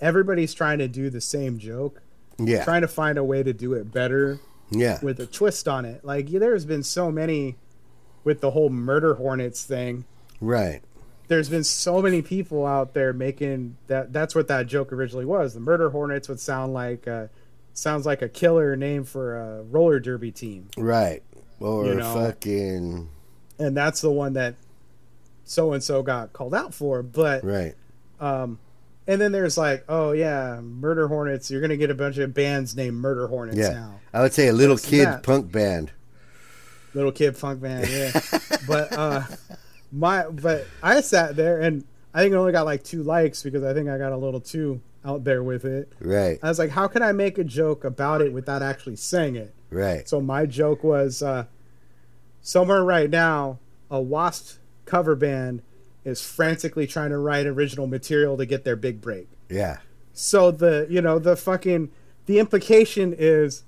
[0.00, 2.02] everybody's trying to do the same joke,
[2.38, 4.38] Yeah, trying to find a way to do it better
[4.70, 6.04] yeah, with a twist on it.
[6.04, 7.56] Like yeah, there's been so many
[8.24, 10.04] with the whole murder hornets thing.
[10.40, 10.82] right.
[11.28, 15.54] there's been so many people out there making that that's what that joke originally was
[15.54, 17.26] the murder hornets would sound like uh
[17.74, 21.22] sounds like a killer name for a roller derby team Right.
[21.60, 22.14] Or You know.
[22.14, 23.08] fucking
[23.58, 24.54] and that's the one that
[25.44, 27.74] so and so got called out for but right.
[28.20, 28.58] um
[29.08, 32.76] and then there's like oh yeah murder hornets you're gonna get a bunch of bands
[32.76, 33.70] named murder hornets Yeah.
[33.72, 35.22] now I would say a little kid that.
[35.24, 35.90] punk band.
[36.94, 38.12] little kid punk band yeah
[38.68, 39.22] but uh
[39.90, 41.82] my but i sat there and
[42.14, 44.40] i think it only got like two likes because i think i got a little
[44.40, 46.38] too out there with it Right.
[46.42, 49.54] I was like, how can I make a joke about it without actually saying it?
[49.70, 50.06] Right.
[50.08, 51.44] So my joke was uh,
[52.42, 53.58] somewhere right now,
[53.90, 55.62] a Wasp cover band
[56.08, 59.28] is frantically trying to write original material to get their big break.
[59.48, 59.78] Yeah.
[60.12, 61.90] So the you know the fucking
[62.26, 63.62] the implication is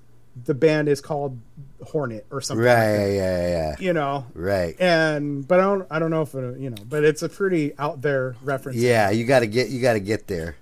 [0.45, 1.39] the band is called
[1.83, 2.65] Hornet or something.
[2.65, 2.85] like Right.
[2.87, 3.47] that, Yeah.
[3.49, 3.75] Yeah.
[3.79, 4.75] you know, Right.
[4.79, 7.73] and but I don't I don't know if it, you know, but it's a pretty
[7.77, 8.77] out there reference.
[8.77, 9.09] Yeah.
[9.11, 9.69] You got to get.
[9.69, 10.55] You got to get there.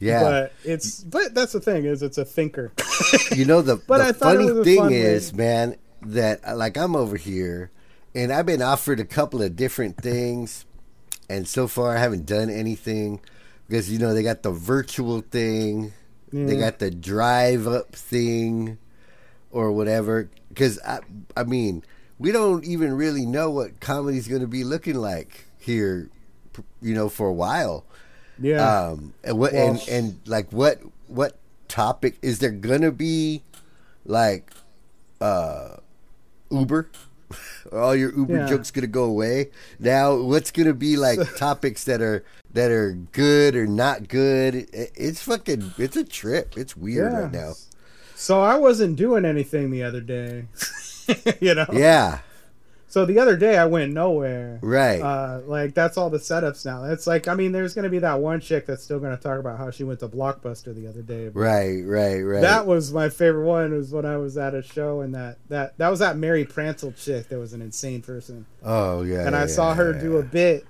[0.00, 0.22] Yeah.
[0.22, 2.72] But it's but that's the thing is it's a thinker.
[3.34, 6.76] you know the, But the I thought it funny thing fun is, man, that like
[6.76, 7.70] I'm over here,
[8.14, 10.66] and I've been offered a couple of different things,
[11.28, 13.20] and so far I haven't done anything
[13.66, 15.92] because you know they got the virtual thing,
[16.32, 18.78] they got the drive up thing,
[19.50, 20.28] or whatever.
[20.48, 21.00] Because I,
[21.36, 21.84] I mean,
[22.18, 26.10] we don't even really know what comedy's going to be looking like here,
[26.80, 27.84] you know, for a while
[28.38, 28.88] Yeah.
[28.90, 33.42] um and what Well, and and like what what topic is there gonna be
[34.04, 34.50] like
[35.20, 35.76] uh
[36.50, 36.88] uber
[37.72, 38.46] Are all your uber Yeah.
[38.48, 43.54] jokes gonna go away now what's gonna be like topics that are that are good
[43.56, 47.52] or not good it's fucking it's a trip it's weird right now
[48.14, 50.46] So I wasn't doing anything the other day.
[51.40, 51.66] you know?
[51.72, 52.18] yeah
[52.90, 54.58] So the other day I went nowhere.
[54.62, 56.84] right Uh, like that's all the setups now.
[56.84, 59.58] It's like I mean, there's gonna be that one chick that's still gonna talk about
[59.58, 61.28] how she went to Blockbuster the other day.
[61.28, 63.72] Right right right That was my favorite one.
[63.72, 66.96] Was when I was at a show and that that that was that Mary Prancel
[66.96, 70.12] chick that was an insane person, oh yeah and I yeah, saw her yeah, do
[70.14, 70.18] yeah.
[70.20, 70.66] a bit.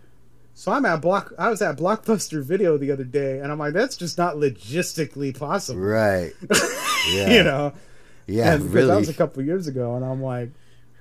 [0.55, 1.33] So I'm at block.
[1.39, 5.39] I was at Blockbuster Video the other day, and I'm like, that's just not logistically
[5.39, 5.79] possible.
[5.79, 6.33] right
[7.13, 7.73] yeah You know,
[8.27, 10.51] yeah and really that was a couple years ago, and I'm like,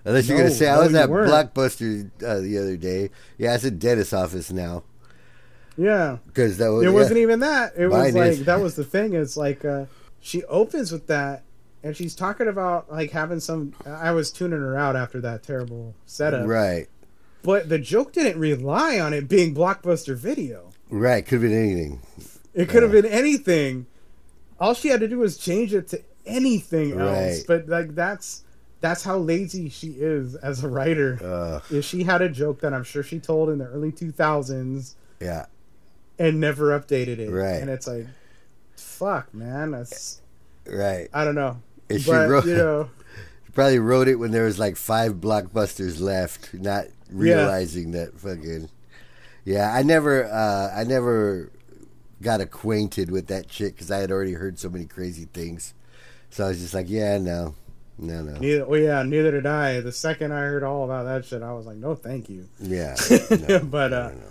[0.08, 1.32] Unless you're No, gonna say I no, was at weren't.
[1.54, 3.10] Blockbuster uh, the other day.
[3.38, 4.84] Yeah, it's a dentist office now
[5.78, 6.94] yeah, because that was it yeah.
[6.94, 7.74] wasn't even that.
[7.78, 8.46] It was Mine like is.
[8.46, 9.14] that was the thing.
[9.14, 9.86] It's like uh,
[10.20, 11.44] she opens with that,
[11.84, 13.74] and she's talking about like having some.
[13.86, 16.88] I was tuning her out after that terrible setup, right,
[17.44, 20.72] but the joke didn't rely on it being Blockbuster Video.
[20.90, 21.24] right.
[21.26, 22.02] Could have been anything.
[22.56, 23.86] It could have been anything.
[24.60, 27.38] All she had to do was change it to anything else.
[27.38, 27.44] Right.
[27.46, 28.44] But like that's
[28.82, 31.62] that's how lazy she is as a writer.
[31.72, 35.46] If she had a joke that I'm sure she told in the early 2000s, yeah,
[36.20, 37.32] and never updated it.
[37.32, 37.62] Right.
[37.62, 38.06] And it's like,
[38.76, 39.72] fuck, man.
[39.72, 40.22] That's
[40.66, 41.08] Right.
[41.14, 41.62] I don't know.
[41.90, 42.90] And she wrote- you know,
[43.46, 48.70] She probably wrote it when there was like five blockbusters left, not realizing that fucking.
[49.46, 51.50] Yeah, I never, uh, I never
[52.22, 55.74] got acquainted with that chick because I had already heard so many crazy things.
[56.30, 57.56] So I was just like, yeah, no,
[57.98, 58.66] no, no, neither.
[58.66, 59.80] Well, yeah, neither did I.
[59.80, 62.48] The second I heard all about that shit, I was like, no, thank you.
[62.60, 62.96] yeah.
[63.50, 64.24] no, but uh, no, no.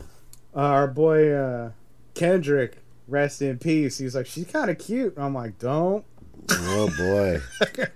[0.55, 1.71] uh, our boy uh,
[2.14, 3.99] Kendrick, rest in peace.
[3.99, 5.14] He's like, she's kind of cute.
[5.17, 6.05] I'm like, don't.
[6.51, 7.41] oh boy,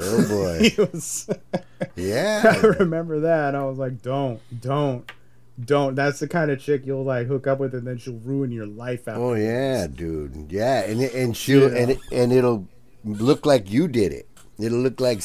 [0.00, 1.28] oh boy, was.
[1.96, 3.54] I remember that.
[3.54, 5.10] I was like, don't, don't,
[5.64, 5.94] don't.
[5.94, 8.66] That's the kind of chick you'll like hook up with, and then she'll ruin your
[8.66, 9.16] life out.
[9.16, 11.78] oh yeah, dude, yeah, and and she'll Yeah.
[11.78, 12.68] and and it'll
[13.04, 14.28] look like you did it.
[14.62, 15.22] It'll look like,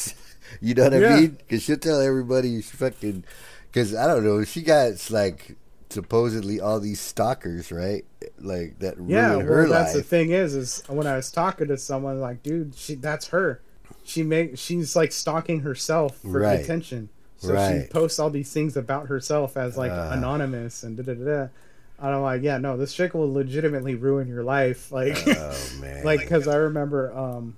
[0.60, 1.08] you know what I Yeah.
[1.20, 1.30] mean?
[1.38, 3.24] Because she'll tell everybody you fucking.
[3.66, 5.56] Because I don't know, she got like
[5.90, 8.04] supposedly all these stalkers, right?
[8.38, 12.20] Like that Yeah, well, that's the thing is, is when I was talking to someone,
[12.20, 13.60] like, dude, she that's her.
[14.04, 16.60] She make she's like stalking herself for Right.
[16.60, 17.08] attention.
[17.36, 20.12] So she posts all these things about herself as like Ah.
[20.12, 21.24] anonymous and da da da.
[21.24, 21.48] da.
[22.00, 24.92] And I'm like, yeah, no, this chick will legitimately ruin your life.
[24.92, 27.56] Like, Oh man, like because I remember um,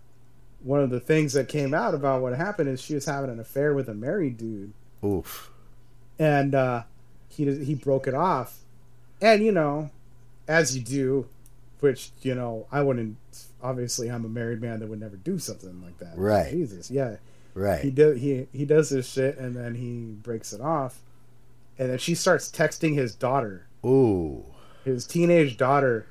[0.62, 3.40] one of the things that came out about what happened is she was having an
[3.40, 4.72] affair with a married dude
[5.04, 5.50] oof,
[6.18, 6.82] and uh,
[7.28, 8.58] he he broke it off,
[9.20, 9.90] and you know,
[10.46, 11.28] as you do,
[11.80, 13.16] which you know I wouldn't.
[13.62, 16.16] Obviously, I'm a married man that would never do something like that.
[16.16, 16.50] Right.
[16.50, 17.16] Jesus, yeah.
[17.54, 17.80] Right.
[17.80, 21.00] He does he he does this shit, and then he breaks it off,
[21.78, 24.44] and then she starts texting his daughter, Ooh,
[24.84, 26.06] his teenage daughter.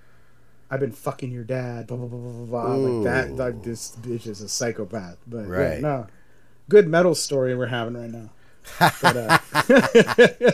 [0.72, 1.88] I've been fucking your dad.
[1.88, 2.76] Blah blah blah blah blah.
[2.76, 3.36] Like that.
[3.36, 5.18] Like this bitch is a psychopath.
[5.28, 5.82] But yeah, Right.
[5.82, 6.08] no,
[6.70, 8.30] good metal story we're having right now.
[9.02, 10.52] But, uh,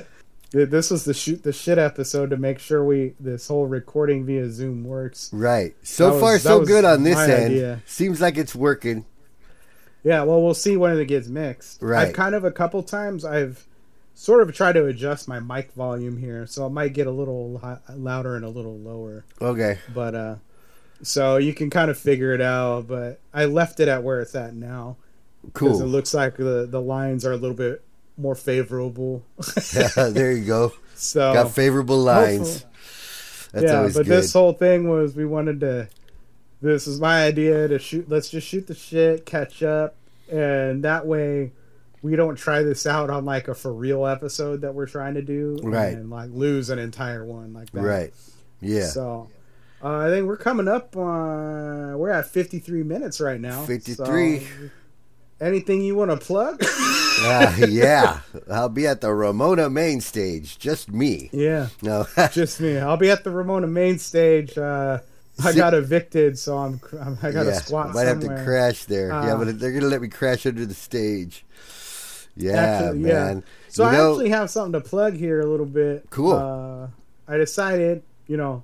[0.51, 4.49] this was the shoot the shit episode to make sure we this whole recording via
[4.49, 5.29] Zoom works.
[5.33, 5.75] right.
[5.83, 7.45] So That far, so good on this end.
[7.51, 7.81] idea.
[7.85, 9.05] Seems like it's working.
[10.03, 11.81] Yeah, well, we'll see when it gets mixed.
[11.81, 12.07] Right.
[12.09, 13.65] I've kind of a couple times I've
[14.15, 17.59] sort of try to adjust my mic volume here, so it might get a little
[17.59, 19.25] hi- louder and a little lower.
[19.41, 20.35] Okay, But uh,
[21.03, 22.87] so you can kind of figure it out.
[22.87, 24.97] But I left it at where it's at now
[25.45, 27.83] because it looks like the the lines are a little bit
[28.17, 29.23] more favorable.
[29.73, 30.73] yeah, there you go.
[30.95, 32.65] so Got favorable lines.
[33.51, 34.11] That's yeah, always but good.
[34.11, 35.89] this whole thing was we wanted to.
[36.61, 38.09] This is my idea to shoot.
[38.09, 39.95] Let's just shoot the shit, catch up,
[40.31, 41.51] and that way
[42.05, 45.23] we don't try this out on like a for real episode that we're trying to
[45.23, 45.93] do, Right.
[45.93, 48.13] And like lose an entire one like that, right.
[48.61, 48.85] Yeah.
[48.85, 49.27] So
[49.83, 50.95] uh, I think we're coming up.
[50.95, 53.65] on we're at fifty three minutes right now.
[53.65, 54.39] 53.
[54.39, 54.45] So,
[55.41, 56.63] anything you want to plug?
[57.17, 58.19] Uh, yeah,
[58.51, 60.59] I'll be at the Ramona main stage.
[60.59, 61.29] Just me.
[61.31, 61.69] yeah.
[61.81, 62.77] No, just me.
[62.77, 64.57] I'll be at the Ramona main stage.
[64.57, 64.99] Uh,
[65.41, 66.81] I got evicted, so I'm.
[66.99, 69.07] I'm I got to yeah, squat might have to crash there.
[69.07, 71.45] yeah, Uh, but they're gonna let me crash under the stage.
[72.35, 73.43] Yeah, man.
[73.69, 76.05] So You I know- actually have something to plug here a little bit.
[76.09, 76.33] Cool.
[76.33, 76.87] Uh,
[77.27, 78.63] I decided, you know,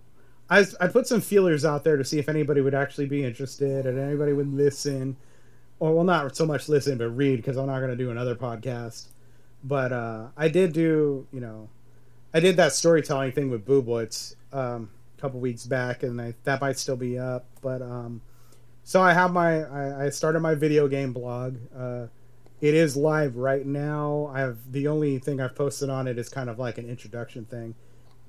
[0.50, 3.86] I I put some feelers out there to see if anybody would actually be interested
[3.86, 5.16] and anybody would listen,
[5.80, 8.36] or well, not so much listen, but read because I'm not going to do another
[8.36, 9.08] podcast.
[9.64, 11.70] But uh, I did do, you know,
[12.34, 16.34] I did that storytelling thing with Boo Boys um, a couple weeks back, and I,
[16.44, 17.46] that might still be up.
[17.62, 18.22] But um,
[18.84, 21.56] so I have my I, I started my video game blog.
[21.76, 22.08] Uh,
[22.62, 24.32] it is live right now.
[24.34, 27.46] I have the only thing I've posted on it is kind of like an introduction
[27.46, 27.76] thing,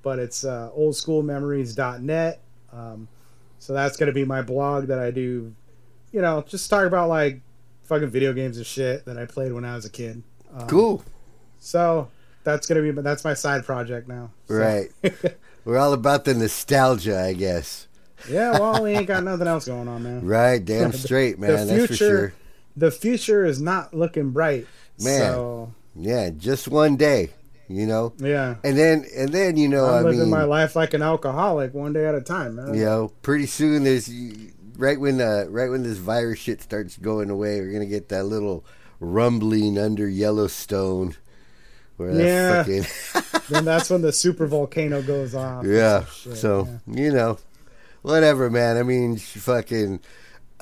[0.03, 2.41] but it's uh, oldschoolmemories.net.
[2.73, 3.09] Um,
[3.59, 5.55] so that's gonna be my blog that I do.
[6.13, 7.41] You know, just talk about like
[7.85, 10.23] fucking video games and shit that I played when I was a kid.
[10.55, 11.05] Um, cool.
[11.59, 12.09] So
[12.45, 14.31] that's gonna be that's my side project now.
[14.49, 14.91] So- Right.
[15.65, 17.87] We're all about the nostalgia, I guess.
[18.29, 18.59] yeah.
[18.59, 20.27] Well, we ain't got nothing else going on, man.
[20.27, 20.63] Right.
[20.65, 21.69] Damn straight, The man.
[21.69, 22.33] That's for sure.
[22.77, 24.67] The future is not looking bright.
[25.01, 25.21] Man.
[25.21, 27.31] So Yeah, just one day.
[27.69, 28.57] You know, yeah.
[28.65, 31.73] and then and then you know, I'm I living mean, my life like an alcoholic,
[31.73, 32.75] one day at a time, man.
[32.75, 34.11] you know, pretty soon there's
[34.77, 38.25] right when uh, right when this virus shit starts going away, we're gonna get that
[38.25, 38.63] little
[39.01, 41.15] rumbling under Yellowstone,
[41.97, 42.63] where that Yeah.
[43.23, 45.65] fucking then that's when the super volcano goes off.
[45.65, 46.05] yeah.
[46.07, 47.05] shit, So yeah.
[47.05, 47.39] you know,
[48.03, 48.77] whatever, man.
[48.77, 50.01] I mean, fucking.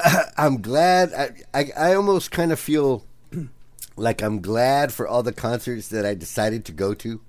[0.37, 1.13] I'm glad.
[1.15, 3.05] I I, I almost kind of feel
[3.97, 7.21] like I'm glad for all the concerts that I decided to go to,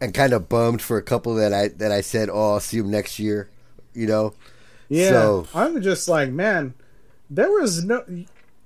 [0.00, 2.80] and kind of bummed for a couple that I that I said, oh, I'll see
[2.80, 3.48] them next year.
[3.94, 4.34] You know.
[4.88, 5.08] yeah.
[5.10, 6.74] So I'm just like, man,
[7.30, 8.04] there was no,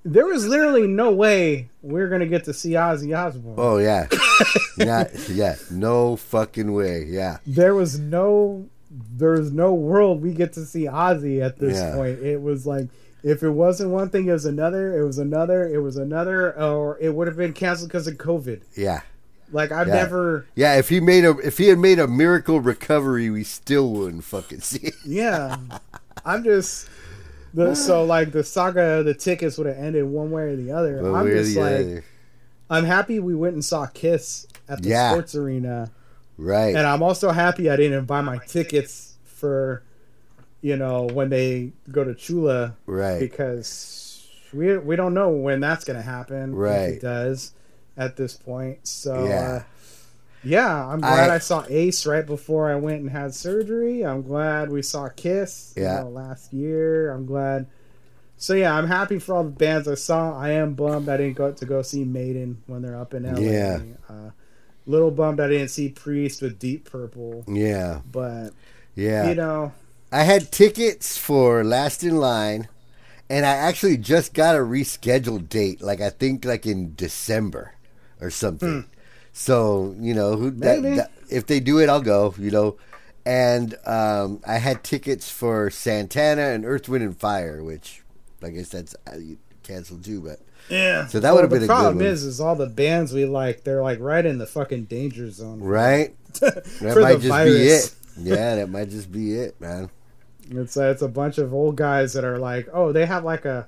[0.03, 3.55] there was literally no way we are gonna get to see Ozzy Osbourne.
[3.57, 4.07] oh yeah,
[4.77, 7.05] not yeah, no fucking way.
[7.07, 11.93] Yeah, There was no there's no world we get to see Ozzy at this Yeah.
[11.95, 12.19] point.
[12.23, 12.87] It was like
[13.23, 14.97] if it wasn't one thing, it was another.
[14.99, 15.67] It was another.
[15.67, 18.61] It was another, or it would have been canceled because of COVID.
[18.75, 19.01] Yeah.
[19.51, 19.93] Like I've Yeah.
[19.95, 20.45] never.
[20.55, 24.23] Yeah, if he made a if he had made a miracle recovery, we still wouldn't
[24.23, 24.93] fucking see it.
[25.05, 25.57] Yeah,
[26.25, 26.87] I'm just.
[27.53, 30.71] The, so like the saga of the tickets would have ended one way or the
[30.71, 31.01] other.
[31.01, 32.03] One I'm just like other.
[32.69, 35.11] I'm happy we went and saw Kiss at the Yeah.
[35.11, 35.91] sports arena.
[36.37, 36.73] Right.
[36.75, 39.83] and I'm also happy I didn't buy my tickets for,
[40.61, 43.19] you know, when they go to Chula, right.
[43.19, 46.51] because we we don't know when that's gonna happen.
[46.51, 46.89] if Right.
[46.93, 47.53] it does
[47.97, 48.87] at this point.
[48.87, 49.29] So Yeah.
[49.29, 49.63] yeah, uh,
[50.43, 54.05] yeah, I'm glad I- I, saw Ace right before I went and had surgery.
[54.05, 57.11] I'm glad we saw Kiss, you know, last year.
[57.11, 57.67] I'm glad.
[58.37, 60.37] So yeah, I'm happy for all the bands I saw.
[60.37, 63.39] I am bummed I didn't go to go see Maiden when they're up in LA.
[63.41, 63.79] Yeah.
[64.09, 64.29] Uh,
[64.85, 67.99] little bummed I didn't see Priest with Deep Purple, Yeah.
[68.09, 68.51] but
[68.95, 69.27] Yeah.
[69.29, 69.73] you know,
[70.11, 72.67] I had tickets for Last in Line,
[73.29, 75.81] and I actually just got a rescheduled date.
[75.81, 77.73] Like I think like in December
[78.19, 78.85] or something.
[79.31, 80.81] So you know who that.
[80.81, 82.33] That- if they do it, I'll go.
[82.39, 82.77] You know,
[83.25, 88.01] and um, I had tickets for Santana and Earth, Wind and Fire, which
[88.43, 88.95] I guess that's
[89.61, 90.21] canceled too.
[90.21, 90.39] But
[90.69, 91.05] yeah.
[91.05, 93.83] So that would've been a the problem is, is all the bands we like, they're
[93.83, 95.59] like right in the fucking danger zone.
[95.59, 97.53] right, that might just virus.
[97.53, 97.95] be it.
[98.21, 99.89] Yeah, that might just be it, man.
[100.51, 103.45] It's a, it's a bunch of old guys that are like, oh, they have like
[103.45, 103.67] a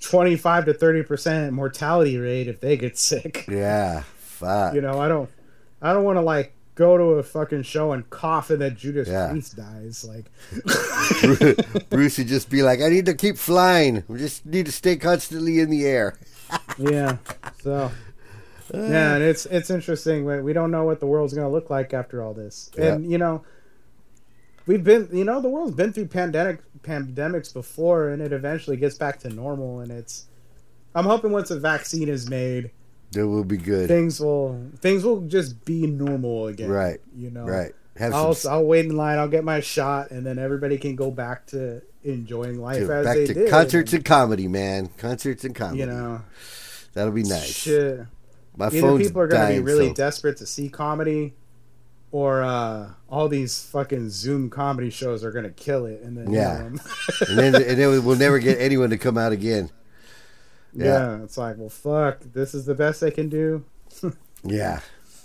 [0.00, 3.44] twenty five to thirty percent mortality rate if they get sick.
[3.50, 4.74] Yeah, fuck.
[4.74, 5.28] You know, I don't,
[5.82, 9.08] I don't want to like go to a fucking show and cough and that Judas
[9.08, 9.30] Yeah.
[9.30, 10.04] Priest dies.
[10.06, 10.30] Like,
[11.90, 14.04] Bruce would just be like, I need to keep flying.
[14.08, 16.18] We just need to stay constantly in the air.
[16.78, 17.16] yeah.
[17.62, 17.90] So,
[18.74, 20.24] yeah, and it's it's interesting.
[20.24, 23.18] We we don't know what the world's gonna look like after all this, and you
[23.18, 23.42] know,
[24.66, 28.96] we've been, you know, the world's been through pandemic pandemics before, and it eventually gets
[28.96, 29.80] back to normal.
[29.80, 30.26] And it's,
[30.94, 32.70] I'm hoping once a vaccine is made,
[33.12, 33.88] That will be good.
[33.88, 36.68] things will things will just be normal again.
[36.70, 37.00] Right.
[37.16, 37.44] You know.
[37.44, 37.72] Right.
[37.96, 39.18] Have I'll some I'll wait in line.
[39.18, 43.16] I'll get my shot, and then everybody can go back to enjoying life as back
[43.16, 43.50] they to did.
[43.50, 44.88] concerts and comedy, man.
[44.98, 45.80] Concerts and comedy.
[45.80, 46.20] you know,
[46.92, 47.46] That'll be nice.
[47.46, 48.00] shit.
[48.54, 51.34] My Either phone's people are going to be really so- desperate to see comedy,
[52.12, 56.00] or uh, all these fucking Zoom comedy shows are going to kill it.
[56.02, 56.58] And then Yeah.
[56.66, 56.80] um,
[57.28, 59.70] and then and then we'll never get anyone to come out again.
[60.74, 61.22] yeah.
[61.22, 63.64] it's like, well, fuck, this is the best they can do.
[64.44, 64.80] Yeah.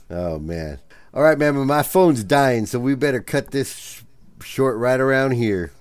[0.10, 0.80] Oh man.
[1.14, 1.56] All right, man.
[1.68, 4.02] My phone's dying, so we better cut this sh-
[4.44, 5.72] short right around here.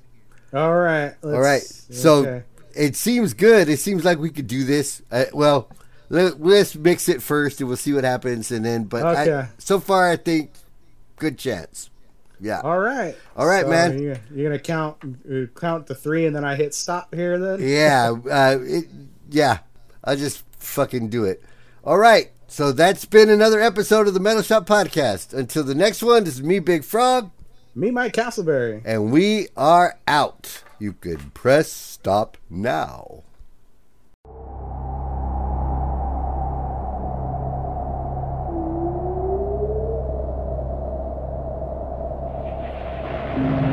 [0.53, 1.63] All right, let's, All right.
[1.63, 2.43] So okay.
[2.75, 3.69] it seems good.
[3.71, 5.01] It seems like we could do this.
[5.11, 5.71] Uh, well,
[6.11, 8.51] let, let's mix it first, and we'll see what happens.
[8.51, 10.51] And then, but I, so far, I think
[11.21, 11.91] good chance.
[12.43, 12.63] Yeah.
[12.63, 14.03] all right, All right, So man.
[14.03, 14.97] You're, you're gonna count
[15.31, 17.39] uh, count to three, and then I hit stop here.
[17.39, 18.15] Then Yeah.
[18.31, 18.87] Uh, it,
[19.31, 19.59] yeah.
[20.03, 21.45] I'll just fucking do it.
[21.85, 22.31] All right.
[22.49, 25.35] So that's been another episode of the Metal Shop Podcast.
[25.35, 27.31] Until the next one, this is me, Big Frog,
[27.77, 28.83] me, Mike Castleberry.
[28.85, 30.65] and we are out.
[30.81, 33.23] You can press stop now.
[43.43, 43.70] Yeah,